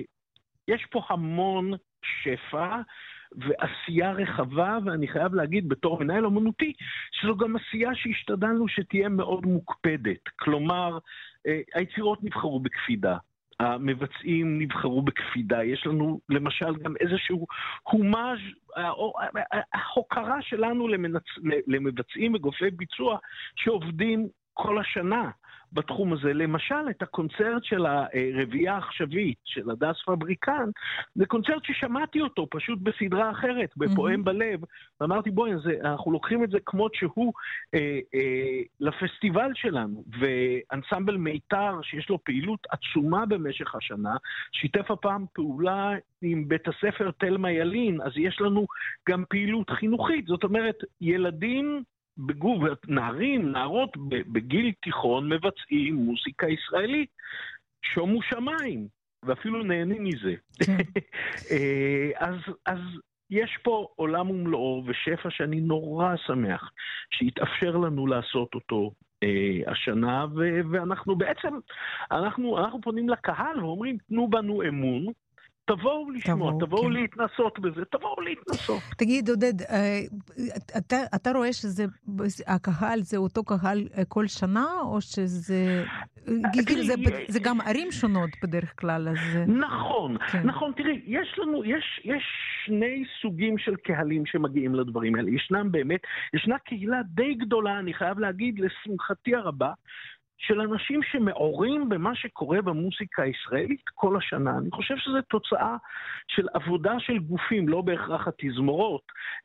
יש 0.68 0.86
פה 0.92 1.02
המון 1.10 1.74
שפע. 2.04 2.82
ועשייה 3.32 4.12
רחבה, 4.12 4.78
ואני 4.86 5.08
חייב 5.08 5.34
להגיד 5.34 5.70
בתור 5.70 6.00
מנהל 6.00 6.26
אמנותי, 6.26 6.74
שזו 7.12 7.38
גם 7.38 7.56
עשייה 7.56 7.90
שהשתדלנו 7.96 8.68
שתהיה 8.68 9.10
מאוד 9.10 9.46
מוקפדת. 9.46 10.30
כלומר, 10.40 10.98
היצירות 11.76 12.24
נבחרו 12.24 12.60
בקפידה. 12.60 13.18
המבצעים 13.60 14.62
נבחרו 14.62 15.02
בקפידה. 15.02 15.64
יש 15.64 15.86
לנו 15.88 16.20
למשל 16.30 16.76
גם 16.76 16.94
איזשהו 17.00 17.48
הומאז', 17.84 18.40
ההוקרה 19.74 20.42
שלנו 20.42 20.88
למנצ... 20.88 21.24
למבצעים 21.68 22.36
וגופי 22.36 22.70
ביצוע 22.72 23.18
שעובדים 23.56 24.28
כל 24.54 24.80
השנה. 24.80 25.30
בתחום 25.74 26.14
הזה. 26.14 26.34
למשל, 26.34 26.90
את 26.90 27.02
הקונצרט 27.02 27.64
של 27.64 27.86
הרביעייה 27.86 28.74
העכשווית 28.74 29.38
של 29.44 29.72
הדס 29.72 29.96
פבריקן, 30.06 30.70
זה 31.16 31.26
קונצרט 31.26 31.64
ששמעתי 31.66 32.22
אותו 32.22 32.48
פשוט 32.50 32.80
בסדרה 32.82 33.32
אחרת, 33.32 33.70
בפועם 33.78 34.20
mm-hmm. 34.20 34.24
בלב, 34.24 34.60
ואמרתי, 35.02 35.32
בואי, 35.32 35.52
אנחנו 35.84 36.12
לוקחים 36.12 36.44
את 36.44 36.50
זה 36.50 36.58
כמות 36.66 36.96
שהוא 36.96 37.34
אה, 37.74 38.00
אה, 38.16 38.62
לפסטיבל 38.80 39.52
שלנו. 39.56 40.04
ואנסמבל 40.20 41.18
מיתר, 41.18 41.82
שיש 41.84 42.10
לו 42.10 42.24
פעילות 42.24 42.68
עצומה 42.70 43.26
במשך 43.26 43.76
השנה, 43.76 44.16
שיתף 44.52 44.92
הפעם 44.92 45.26
פעולה 45.34 45.92
עם 46.22 46.48
בית 46.48 46.68
הספר 46.68 47.12
תלמה 47.12 47.52
ילין, 47.52 48.02
אז 48.02 48.12
יש 48.16 48.42
לנו 48.42 48.66
גם 49.10 49.24
פעילות 49.30 49.70
חינוכית. 49.70 50.26
זאת 50.26 50.44
אומרת, 50.44 50.76
ילדים 51.02 51.84
בגוף, 52.18 52.64
נערים, 52.88 53.52
נערות 53.52 53.98
בגיל 54.08 54.72
תיכון 54.82 55.30
מבצעים 55.34 55.96
מוזיקה 55.96 56.48
ישראלית. 56.48 57.10
שומו 57.94 58.22
שמיים, 58.22 58.88
ואפילו 59.24 59.64
נהנים 59.64 60.04
מזה. 60.04 60.36
כן. 60.66 60.78
אה, 61.52 62.10
אז, 62.16 62.36
אז 62.66 62.80
יש 63.30 63.58
פה 63.64 63.88
עולם 63.96 64.30
ומלואו 64.30 64.84
ושפע 64.88 65.30
שאני 65.30 65.62
נורא 65.62 66.16
שמח 66.28 66.72
שהתאפשר 67.12 67.78
לנו 67.78 68.08
לעשות 68.08 68.56
אותו 68.56 68.92
אה, 69.24 69.72
השנה, 69.72 70.26
ו- 70.36 70.60
ואנחנו 70.72 71.16
בעצם, 71.16 71.60
אנחנו, 72.12 72.60
אנחנו 72.60 72.82
פונים 72.82 73.10
לקהל 73.10 73.64
ואומרים, 73.64 73.98
תנו 74.08 74.28
בנו 74.28 74.62
אמון, 74.68 75.06
תבואו 75.70 76.12
לשמוע, 76.12 76.52
תבואו, 76.52 76.66
תבואו 76.66 76.84
כן. 76.84 76.92
להתנסות 76.92 77.60
בזה, 77.60 77.86
תבואו 77.86 78.22
להתנסות. 78.22 78.82
תגיד, 78.98 79.30
עודד, 79.30 79.62
אה, 79.62 80.00
אתה, 80.78 80.98
אתה 81.16 81.32
רואה 81.32 81.54
שזה, 81.54 81.86
הקהל 82.48 83.00
זה 83.00 83.18
אותו 83.18 83.44
קהל 83.44 83.88
אה, 83.98 84.06
כל 84.06 84.28
שנה, 84.28 84.68
או 84.82 85.02
שזה... 85.02 85.84
כאילו 86.66 86.84
זה, 86.84 86.94
זה 87.28 87.40
גם 87.40 87.62
ערים 87.62 87.92
שונות 87.92 88.30
בדרך 88.44 88.74
כלל, 88.80 89.10
אז... 89.10 89.38
נכון, 89.48 90.18
כן. 90.18 90.42
נכון, 90.48 90.72
תראי, 90.76 91.02
יש 91.06 91.40
לנו, 91.40 91.66
יש, 91.66 92.02
יש 92.04 92.24
שני 92.66 93.04
סוגים 93.22 93.58
של 93.58 93.76
קהלים 93.76 94.26
שמגיעים 94.26 94.76
לדברים 94.76 95.16
האלה. 95.16 95.30
ישנם 95.30 95.72
באמת, 95.72 96.02
ישנה 96.34 96.58
קהילה 96.60 97.02
די 97.06 97.34
גדולה, 97.34 97.80
אני 97.80 97.94
חייב 97.94 98.20
להגיד, 98.20 98.60
לשמחתי 98.60 99.36
הרבה, 99.36 99.72
של 100.40 100.62
אנשים 100.62 101.04
שמעורים 101.04 101.90
במה 101.90 102.16
שקורה 102.16 102.62
במוסיקה 102.62 103.24
הישראלית 103.24 103.82
כל 103.96 104.18
השנה. 104.18 104.58
אני 104.58 104.72
חושב 104.72 104.98
שזו 104.98 105.22
תוצאה 105.22 105.78
של 106.28 106.48
עבודה 106.54 107.00
של 107.00 107.20
גופים, 107.20 107.70
לא 107.70 107.82
בהכרח 107.82 108.28
התזמורות, 108.28 109.02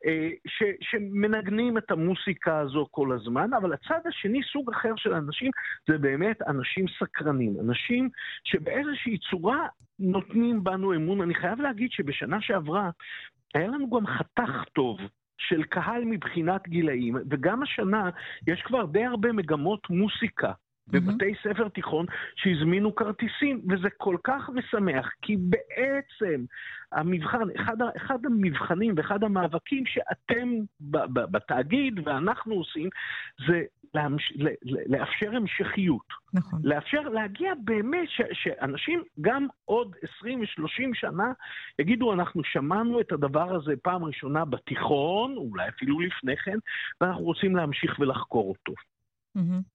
אה, 0.06 0.30
ש, 0.46 0.62
שמנגנים 0.80 1.78
את 1.78 1.90
המוסיקה 1.90 2.58
הזו 2.58 2.86
כל 2.90 3.12
הזמן, 3.12 3.54
אבל 3.54 3.72
הצד 3.72 4.00
השני, 4.08 4.40
סוג 4.52 4.70
אחר 4.70 4.92
של 4.96 5.14
אנשים, 5.14 5.50
זה 5.88 5.98
באמת 5.98 6.42
אנשים 6.42 6.84
סקרנים. 6.98 7.56
אנשים 7.60 8.08
שבאיזושהי 8.44 9.18
צורה 9.30 9.66
נותנים 9.98 10.64
בנו 10.64 10.94
אמון. 10.94 11.20
אני 11.20 11.34
חייב 11.34 11.60
להגיד 11.60 11.90
שבשנה 11.90 12.40
שעברה 12.40 12.90
היה 13.54 13.66
לנו 13.68 13.90
גם 13.90 14.06
חתך 14.06 14.64
טוב. 14.72 14.98
של 15.38 15.62
קהל 15.62 16.04
מבחינת 16.04 16.68
גילאים, 16.68 17.16
וגם 17.30 17.62
השנה 17.62 18.10
יש 18.46 18.62
כבר 18.62 18.84
די 18.84 19.04
הרבה 19.04 19.32
מגמות 19.32 19.90
מוסיקה 19.90 20.52
בבתי 20.88 21.34
ספר 21.42 21.68
תיכון 21.68 22.06
שהזמינו 22.36 22.94
כרטיסים, 22.94 23.62
וזה 23.68 23.88
כל 23.96 24.16
כך 24.24 24.50
משמח, 24.54 25.10
כי 25.22 25.36
בעצם 25.36 26.44
המבחן, 26.92 27.50
אחד, 27.56 27.76
אחד 27.96 28.26
המבחנים 28.26 28.94
ואחד 28.96 29.24
המאבקים 29.24 29.84
שאתם 29.86 30.48
בתאגיד 31.30 32.08
ואנחנו 32.08 32.54
עושים, 32.54 32.88
זה 33.48 33.62
להמש, 33.94 34.32
לאפשר 34.86 35.36
המשכיות. 35.36 36.06
נכון. 36.34 36.60
לאפשר, 36.64 37.00
להגיע 37.00 37.52
באמת, 37.64 38.08
ש, 38.08 38.20
שאנשים 38.32 39.02
גם 39.20 39.46
עוד 39.64 39.96
20 40.18 40.40
ו-30 40.40 40.90
שנה 40.94 41.32
יגידו, 41.78 42.12
אנחנו 42.12 42.44
שמענו 42.44 43.00
את 43.00 43.12
הדבר 43.12 43.54
הזה 43.54 43.74
פעם 43.82 44.04
ראשונה 44.04 44.44
בתיכון, 44.44 45.36
אולי 45.36 45.68
אפילו 45.68 46.00
לפני 46.00 46.36
כן, 46.36 46.58
ואנחנו 47.00 47.24
רוצים 47.24 47.56
להמשיך 47.56 47.98
ולחקור 47.98 48.48
אותו. 48.48 48.72
Mm-hmm. 49.38 49.73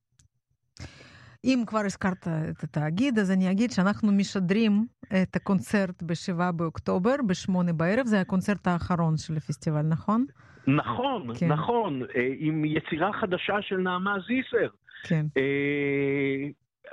אם 1.43 1.63
כבר 1.67 1.79
הזכרת 1.79 2.27
את 2.27 2.63
התאגיד, 2.63 3.19
אז 3.19 3.31
אני 3.31 3.51
אגיד 3.51 3.71
שאנחנו 3.71 4.11
משדרים 4.11 4.85
את 5.21 5.35
הקונצרט 5.35 6.03
ב-7 6.03 6.51
באוקטובר, 6.51 7.15
ב-8 7.27 7.71
בערב, 7.73 8.05
זה 8.05 8.21
הקונצרט 8.21 8.67
האחרון 8.67 9.17
של 9.17 9.37
הפסטיבל, 9.37 9.81
נכון? 9.81 10.25
נכון, 10.67 11.27
כן. 11.39 11.47
נכון, 11.47 12.01
אה, 12.03 12.33
עם 12.37 12.65
יצירה 12.65 13.13
חדשה 13.13 13.61
של 13.61 13.77
נעמה 13.77 14.15
זיסר. 14.27 14.67
כן. 15.03 15.25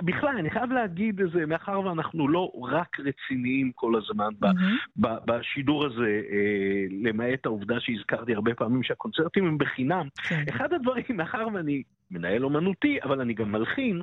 בכלל, 0.02 0.36
אני 0.38 0.50
חייב 0.50 0.72
להגיד 0.72 1.20
את 1.20 1.30
זה, 1.30 1.46
מאחר 1.46 1.80
ואנחנו 1.80 2.28
לא 2.28 2.52
רק 2.62 3.00
רציניים 3.00 3.72
כל 3.74 3.92
הזמן 3.96 4.32
mm-hmm. 4.44 5.08
בשידור 5.26 5.86
הזה, 5.86 6.20
אה, 6.30 6.84
למעט 7.02 7.46
העובדה 7.46 7.80
שהזכרתי 7.80 8.34
הרבה 8.34 8.54
פעמים 8.54 8.82
שהקונצרטים 8.82 9.46
הם 9.46 9.58
בחינם. 9.58 10.08
כן. 10.28 10.44
אחד 10.48 10.72
הדברים, 10.72 11.04
מאחר 11.14 11.46
ואני 11.54 11.82
מנהל 12.10 12.44
אומנותי, 12.44 12.98
אבל 13.02 13.20
אני 13.20 13.34
גם 13.34 13.52
מלחין, 13.52 14.00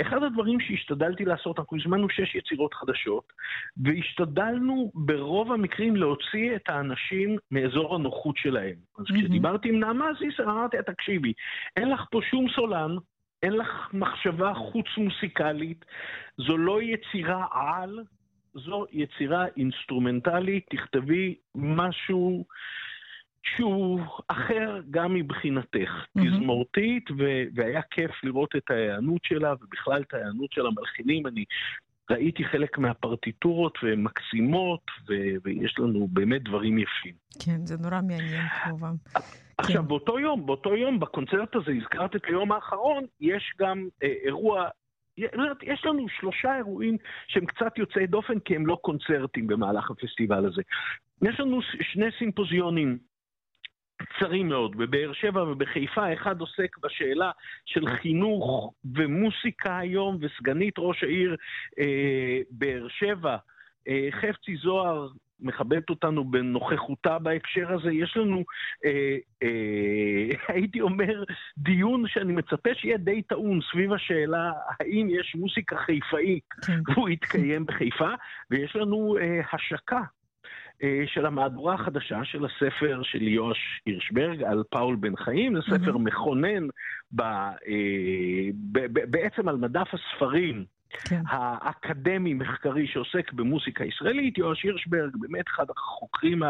אחד 0.00 0.22
הדברים 0.22 0.60
שהשתדלתי 0.60 1.24
לעשות, 1.24 1.58
אנחנו 1.58 1.76
הזמנו 1.80 2.08
שש 2.10 2.34
יצירות 2.34 2.74
חדשות, 2.74 3.32
והשתדלנו 3.76 4.90
ברוב 4.94 5.52
המקרים 5.52 5.96
להוציא 5.96 6.56
את 6.56 6.68
האנשים 6.68 7.36
מאזור 7.50 7.94
הנוחות 7.94 8.36
שלהם. 8.36 8.74
אז 8.98 9.04
mm-hmm. 9.04 9.18
כשדיברתי 9.18 9.68
עם 9.68 9.80
נעמה 9.80 10.06
זיסר, 10.18 10.44
אמרתי, 10.44 10.76
תקשיבי, 10.86 11.32
אין 11.76 11.90
לך 11.90 12.04
פה 12.10 12.20
שום 12.30 12.46
סולן, 12.54 12.90
אין 13.42 13.52
לך 13.52 13.90
מחשבה 13.92 14.54
חוץ 14.54 14.86
מוסיקלית, 14.96 15.84
זו 16.38 16.56
לא 16.56 16.82
יצירה 16.82 17.46
על, 17.52 18.04
זו 18.54 18.84
יצירה 18.92 19.46
אינסטרומנטלית, 19.56 20.66
תכתבי 20.70 21.34
משהו 21.54 22.44
שהוא 23.42 24.00
אחר 24.28 24.80
גם 24.90 25.14
מבחינתך, 25.14 25.90
mm-hmm. 25.90 26.20
תזמורתית, 26.26 27.10
ו- 27.10 27.42
והיה 27.54 27.82
כיף 27.90 28.24
לראות 28.24 28.56
את 28.56 28.70
ההיענות 28.70 29.24
שלה, 29.24 29.54
ובכלל 29.60 30.02
את 30.02 30.14
ההיענות 30.14 30.52
של 30.52 30.66
המלחינים. 30.66 31.26
אני 31.26 31.44
ראיתי 32.10 32.44
חלק 32.44 32.78
מהפרטיטורות, 32.78 33.78
והן 33.82 34.02
מקסימות, 34.02 34.80
ו- 35.08 35.36
ויש 35.44 35.78
לנו 35.78 36.08
באמת 36.08 36.42
דברים 36.42 36.78
יפים. 36.78 37.14
כן, 37.44 37.66
זה 37.66 37.76
נורא 37.76 38.00
מעניין 38.02 38.48
כמובן. 38.64 38.94
עכשיו, 39.58 39.82
כן. 39.82 39.88
באותו 39.88 40.18
יום, 40.18 40.46
באותו 40.46 40.76
יום, 40.76 41.00
בקונצרט 41.00 41.56
הזה, 41.56 41.72
הזכרת 41.82 42.16
את 42.16 42.22
היום 42.24 42.52
האחרון, 42.52 43.04
יש 43.20 43.54
גם 43.58 43.88
אה, 44.02 44.12
אירוע 44.24 44.68
יש 45.62 45.84
לנו 45.84 46.06
שלושה 46.08 46.56
אירועים 46.56 46.96
שהם 47.28 47.46
קצת 47.46 47.78
יוצאי 47.78 48.06
דופן, 48.06 48.38
כי 48.38 48.56
הם 48.56 48.66
לא 48.66 48.78
קונצרטים 48.82 49.46
במהלך 49.46 49.90
הפסטיבל 49.90 50.46
הזה. 50.46 50.62
יש 51.22 51.40
לנו 51.40 51.60
שני 51.80 52.06
סימפוזיונים 52.18 52.98
קצרים 53.96 54.48
מאוד, 54.48 54.76
בבאר 54.76 55.12
שבע 55.12 55.42
ובחיפה, 55.42 56.12
אחד 56.12 56.40
עוסק 56.40 56.78
בשאלה 56.82 57.30
של 57.64 57.86
חינוך 58.02 58.72
ומוסיקה 58.94 59.78
היום, 59.78 60.18
וסגנית 60.20 60.74
ראש 60.78 61.02
העיר 61.02 61.36
אה, 61.78 62.40
באר 62.50 62.86
שבע, 62.88 63.36
אה, 63.88 64.08
חפצי 64.10 64.56
זוהר, 64.56 65.08
מכבדת 65.40 65.90
אותנו 65.90 66.24
בנוכחותה 66.24 67.18
בהקשר 67.18 67.72
הזה. 67.72 67.92
יש 67.92 68.16
לנו, 68.16 68.44
אה, 68.84 69.16
אה, 69.42 70.28
הייתי 70.54 70.80
אומר, 70.80 71.24
דיון 71.58 72.04
שאני 72.08 72.32
מצפה 72.32 72.70
שיהיה 72.74 72.96
די 72.96 73.22
טעון 73.22 73.60
סביב 73.72 73.92
השאלה 73.92 74.52
האם 74.80 75.08
יש 75.10 75.34
מוסיקה 75.34 75.76
חיפאית, 75.76 76.48
כן. 76.66 76.80
והוא 76.86 77.08
יתקיים 77.08 77.66
בחיפה, 77.66 78.10
ויש 78.50 78.76
לנו 78.76 79.16
אה, 79.20 79.40
השקה 79.52 80.00
של 81.06 81.26
המהדורה 81.26 81.74
החדשה 81.74 82.24
של 82.24 82.44
הספר 82.44 83.00
של 83.02 83.22
יואש 83.22 83.80
הירשברג 83.86 84.42
על 84.42 84.62
פאול 84.70 84.96
בן 84.96 85.16
חיים, 85.16 85.54
זה 85.54 85.62
ספר 85.62 85.94
mm-hmm. 85.94 85.98
מכונן 85.98 86.68
ב, 87.12 87.20
אה, 87.22 87.52
ב, 88.72 88.78
ב, 88.92 89.10
בעצם 89.10 89.48
על 89.48 89.56
מדף 89.56 89.88
הספרים. 89.94 90.64
כן. 90.90 91.20
האקדמי-מחקרי 91.28 92.86
שעוסק 92.86 93.32
במוסיקה 93.32 93.84
ישראלית, 93.84 94.38
יואש 94.38 94.62
הירשברג, 94.62 95.16
באמת 95.20 95.44
אחד 95.48 95.64
החוקרים 95.70 96.42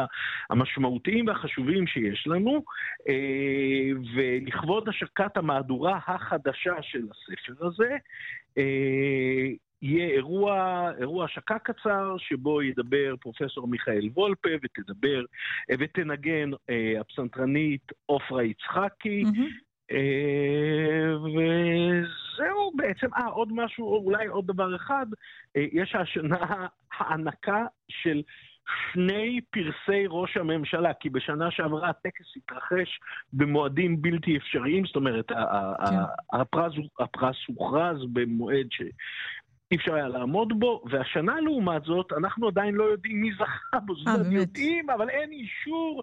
המשמעותיים 0.51 1.27
והחשובים 1.27 1.87
שיש 1.87 2.27
לנו, 2.27 2.63
אה, 3.09 3.91
ולכבוד 4.15 4.89
השקת 4.89 5.37
המהדורה 5.37 5.99
החדשה 6.07 6.75
של 6.83 7.03
הספר 7.11 7.67
הזה, 7.67 7.97
יהיה 9.83 10.07
אירוע, 10.07 10.91
אירוע 10.99 11.25
השקה 11.25 11.59
קצר, 11.59 12.17
שבו 12.19 12.63
ידבר 12.63 13.15
פרופסור 13.21 13.69
מיכאל 13.69 14.09
וולפה 14.15 14.49
ותדבר 14.63 15.25
ותנגן 15.79 16.51
אה, 16.71 17.01
הפסנתרנית 17.01 17.93
עופרה 18.07 18.45
יצחקי. 18.45 19.23
Mm-hmm. 19.23 19.67
אה, 19.93 21.17
וזהו 21.19 22.73
בעצם, 22.77 23.07
אה, 23.15 23.27
עוד 23.27 23.49
משהו, 23.53 24.05
אולי 24.05 24.27
עוד 24.27 24.47
דבר 24.47 24.77
אחד, 24.77 25.07
אה, 25.57 25.65
יש 25.73 25.95
השנה 25.95 26.67
הענקה 26.99 27.67
של 27.89 28.23
שני 28.93 29.41
פרסי 29.51 30.05
ראש 30.09 30.37
הממשלה, 30.37 30.95
כי 30.95 31.11
בשנה 31.11 31.51
שעברה 31.51 31.89
הטקס 31.89 32.27
התרחש 32.37 33.01
במועדים 33.33 34.03
בלתי 34.03 34.37
אפשריים, 34.37 34.87
זאת 34.87 34.97
אומרת, 34.97 35.29
כן. 35.29 35.37
הפרס, 36.33 36.73
הפרס 37.01 37.37
הוכרז 37.47 37.97
במועד 38.13 38.67
ש... 38.71 38.83
אי 39.71 39.77
אפשר 39.77 39.95
היה 39.95 40.09
לעמוד 40.09 40.61
בו, 40.61 40.83
והשנה 40.91 41.41
לעומת 41.41 41.85
זאת, 41.85 42.13
אנחנו 42.13 42.49
עדיין 42.49 42.75
לא 42.75 42.85
יודעים 42.85 43.21
מי 43.21 43.31
זכה 43.33 43.81
בו, 43.81 43.95
זאת 43.95 44.07
אומרת, 44.07 44.27
יודעים, 44.33 44.91
אבל 44.91 45.11
אין 45.11 45.33
אישור 45.33 46.03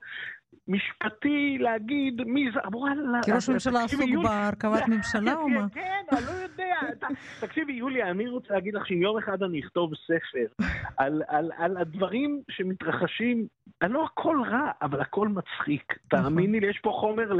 משפטי 0.67 1.57
להגיד 1.59 2.21
מי 2.25 2.51
זה, 2.53 2.59
וואלה... 2.73 3.23
כי 3.23 3.31
ראש 3.31 3.49
הממשלה 3.49 3.83
עסוק 3.83 4.01
בהרכבת 4.23 4.87
ממשלה 4.87 5.33
או 5.33 5.49
מה? 5.55 5.65
כן, 5.73 6.03
אני 6.11 6.25
לא 6.25 6.31
יודע. 6.31 6.75
תקשיבי, 7.39 7.73
יוליה, 7.73 8.11
אני 8.11 8.27
רוצה 8.27 8.53
להגיד 8.53 8.73
לך 8.73 8.87
שאם 8.87 9.01
יום 9.01 9.17
אחד 9.17 9.43
אני 9.43 9.59
אכתוב 9.59 9.91
ספר 9.95 10.65
על 11.57 11.77
הדברים 11.77 12.41
שמתרחשים, 12.49 13.47
לא 13.83 14.05
הכל 14.05 14.41
רע, 14.47 14.71
אבל 14.81 15.01
הכל 15.01 15.27
מצחיק. 15.27 15.93
נכון. 16.13 16.23
תאמיני 16.23 16.59
לי, 16.59 16.67
יש 16.67 16.79
פה 16.79 16.91
חומר 16.99 17.31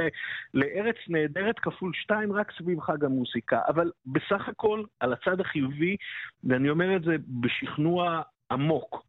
לארץ 0.54 0.96
נהדרת 1.08 1.60
כפול 1.60 1.92
שתיים 1.94 2.34
רק 2.34 2.52
סביב 2.58 2.80
חג 2.80 3.06
המוסיקה. 3.06 3.62
אבל 3.68 3.92
בסך 4.06 4.48
הכל, 4.48 4.84
על 5.00 5.14
הצד 5.14 5.40
החיובי, 5.40 5.96
ואני 6.44 6.70
אומר 6.70 6.96
את 6.96 7.04
זה 7.04 7.16
בשכנוע 7.42 8.22
עמוק, 8.52 9.06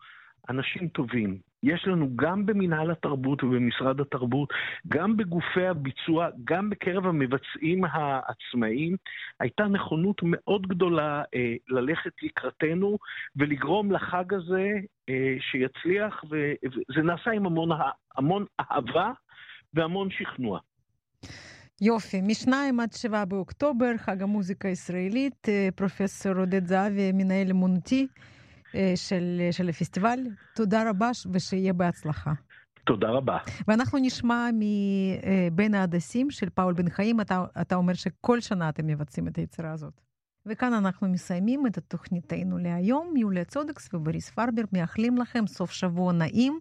אנשים 0.50 0.88
טובים, 0.88 1.38
יש 1.64 1.86
לנו 1.86 2.16
גם 2.16 2.46
במנהל 2.46 2.90
התרבות 2.90 3.44
ובמשרד 3.44 4.00
התרבות, 4.00 4.48
גם 4.88 5.16
בגופי 5.16 5.66
הביצוע, 5.66 6.28
גם 6.44 6.70
בקרב 6.70 7.06
המבצעים 7.06 7.84
העצמאיים, 7.84 8.96
הייתה 9.40 9.64
נכונות 9.64 10.20
מאוד 10.24 10.66
גדולה 10.66 11.22
אה, 11.34 11.54
ללכת 11.68 12.12
לקראתנו 12.22 12.98
ולגרום 13.36 13.92
לחג 13.92 14.34
הזה 14.34 14.72
אה, 15.08 15.36
שיצליח, 15.40 16.24
וזה 16.30 17.02
נעשה 17.02 17.30
עם 17.30 17.46
המון, 17.46 17.68
המון 18.16 18.44
אהבה 18.60 19.10
והמון 19.74 20.08
שכנוע. 20.10 20.60
יופי, 21.80 22.20
משניים 22.22 22.80
עד 22.80 22.92
שבעה 22.92 23.24
באוקטובר, 23.24 23.96
חג 23.96 24.22
המוזיקה 24.22 24.68
הישראלית, 24.68 25.48
אה, 25.48 25.68
פרופסור 25.74 26.32
עודד 26.36 26.66
זהבי, 26.66 27.12
מנהל 27.12 27.50
אמונותי. 27.50 28.06
אה, 28.74 28.92
של, 28.96 29.48
של 29.50 29.68
הפסטיבל. 29.68 30.18
תודה 30.54 30.90
רבה 30.90 31.10
ושיהיה 31.32 31.72
בהצלחה. 31.72 32.32
תודה 32.84 33.08
רבה. 33.08 33.38
ואנחנו 33.68 33.98
נשמע 34.02 34.48
מבין 34.52 35.74
ההדסים 35.74 36.30
של 36.30 36.50
פאול 36.50 36.74
בן 36.74 36.90
חיים, 36.90 37.20
אתה, 37.20 37.44
אתה 37.60 37.74
אומר 37.74 37.94
שכל 37.94 38.40
שנה 38.40 38.68
אתם 38.68 38.86
מבצעים 38.86 39.28
את 39.28 39.36
היצירה 39.36 39.72
הזאת. 39.72 40.00
וכאן 40.46 40.72
אנחנו 40.72 41.08
מסיימים 41.08 41.66
את 41.66 41.78
תוכניתנו 41.88 42.58
להיום. 42.58 43.16
יוליה 43.16 43.44
צודקס 43.44 43.94
ובריס 43.94 44.30
פרבר 44.30 44.62
מאחלים 44.72 45.18
לכם 45.18 45.46
סוף 45.46 45.70
שבוע 45.70 46.12
נעים. 46.12 46.58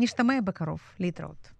נשתמע 0.00 0.40
בקרוב. 0.44 0.80
להתראות. 1.00 1.52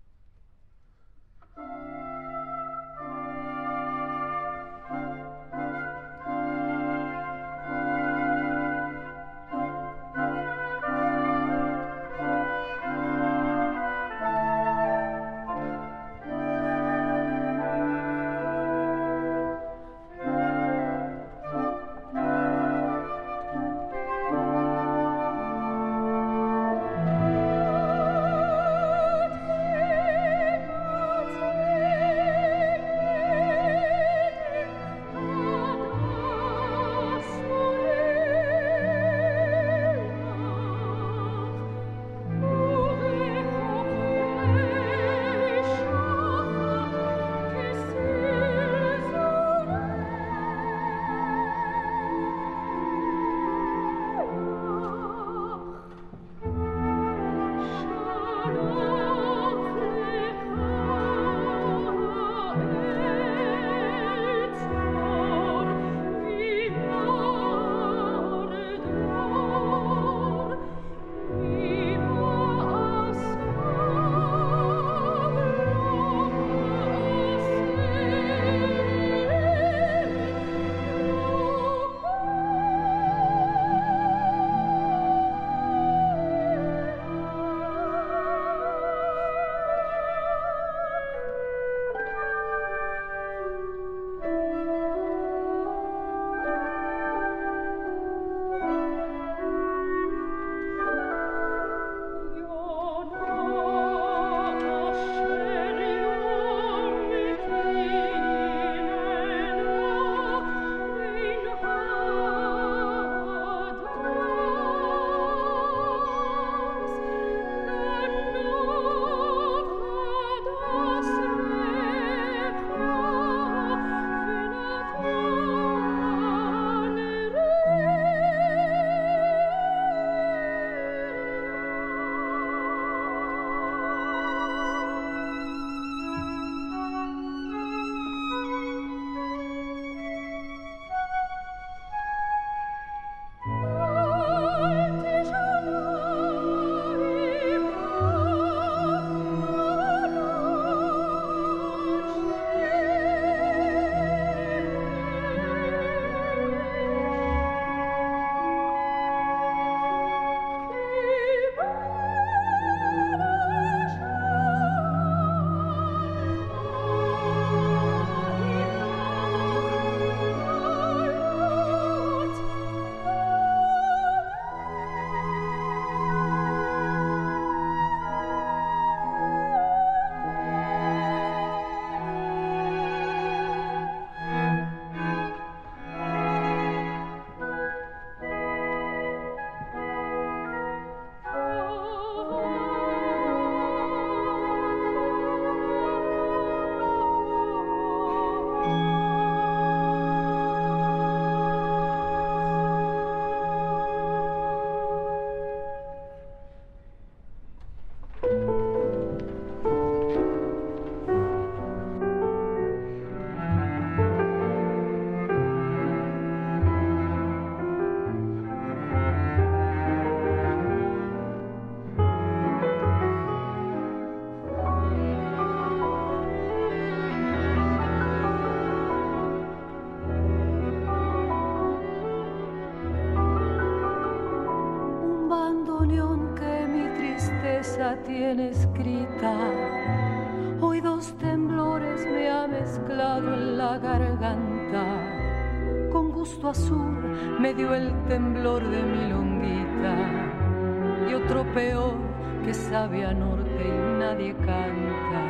nadie 254.03 254.35
canta. 254.35 255.23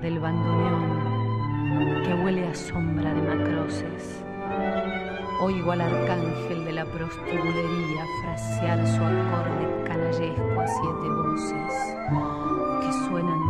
Del 0.00 0.18
bandoneón 0.18 0.84
que 2.04 2.14
huele 2.14 2.46
a 2.48 2.54
sombra 2.54 3.12
de 3.12 3.22
macroces, 3.22 4.24
oigo 5.40 5.72
al 5.72 5.82
arcángel 5.82 6.64
de 6.64 6.72
la 6.72 6.84
prostibulería 6.86 8.04
frasear 8.22 8.86
su 8.86 9.02
acorde 9.04 9.64
canallesco 9.84 10.60
a 10.60 10.66
siete 10.66 11.08
voces 11.20 11.72
que 12.82 12.92
suenan 13.06 13.42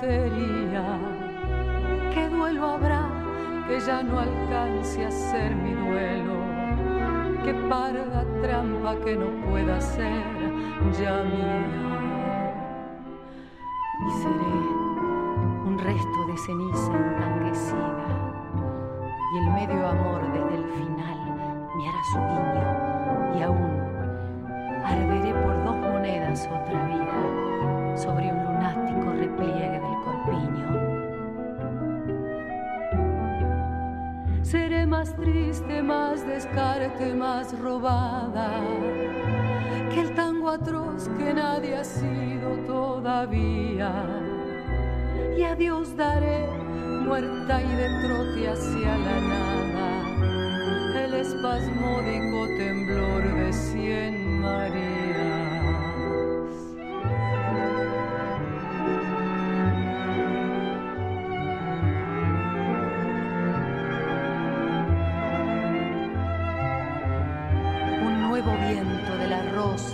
tontería. 0.00 0.98
¿Qué 2.12 2.28
duelo 2.28 2.70
habrá 2.70 3.08
que 3.68 3.80
ya 3.80 4.02
no 4.02 4.18
alcance 4.18 5.04
a 5.04 5.10
ser 5.10 5.54
mi 5.54 5.72
duelo? 5.74 6.40
¿Qué 7.44 7.54
parda 7.68 8.24
trampa 8.42 8.96
que 9.04 9.16
no 9.16 9.30
pueda 9.46 9.80
ser 9.80 10.24
ya 10.98 11.22
mía? 11.22 12.19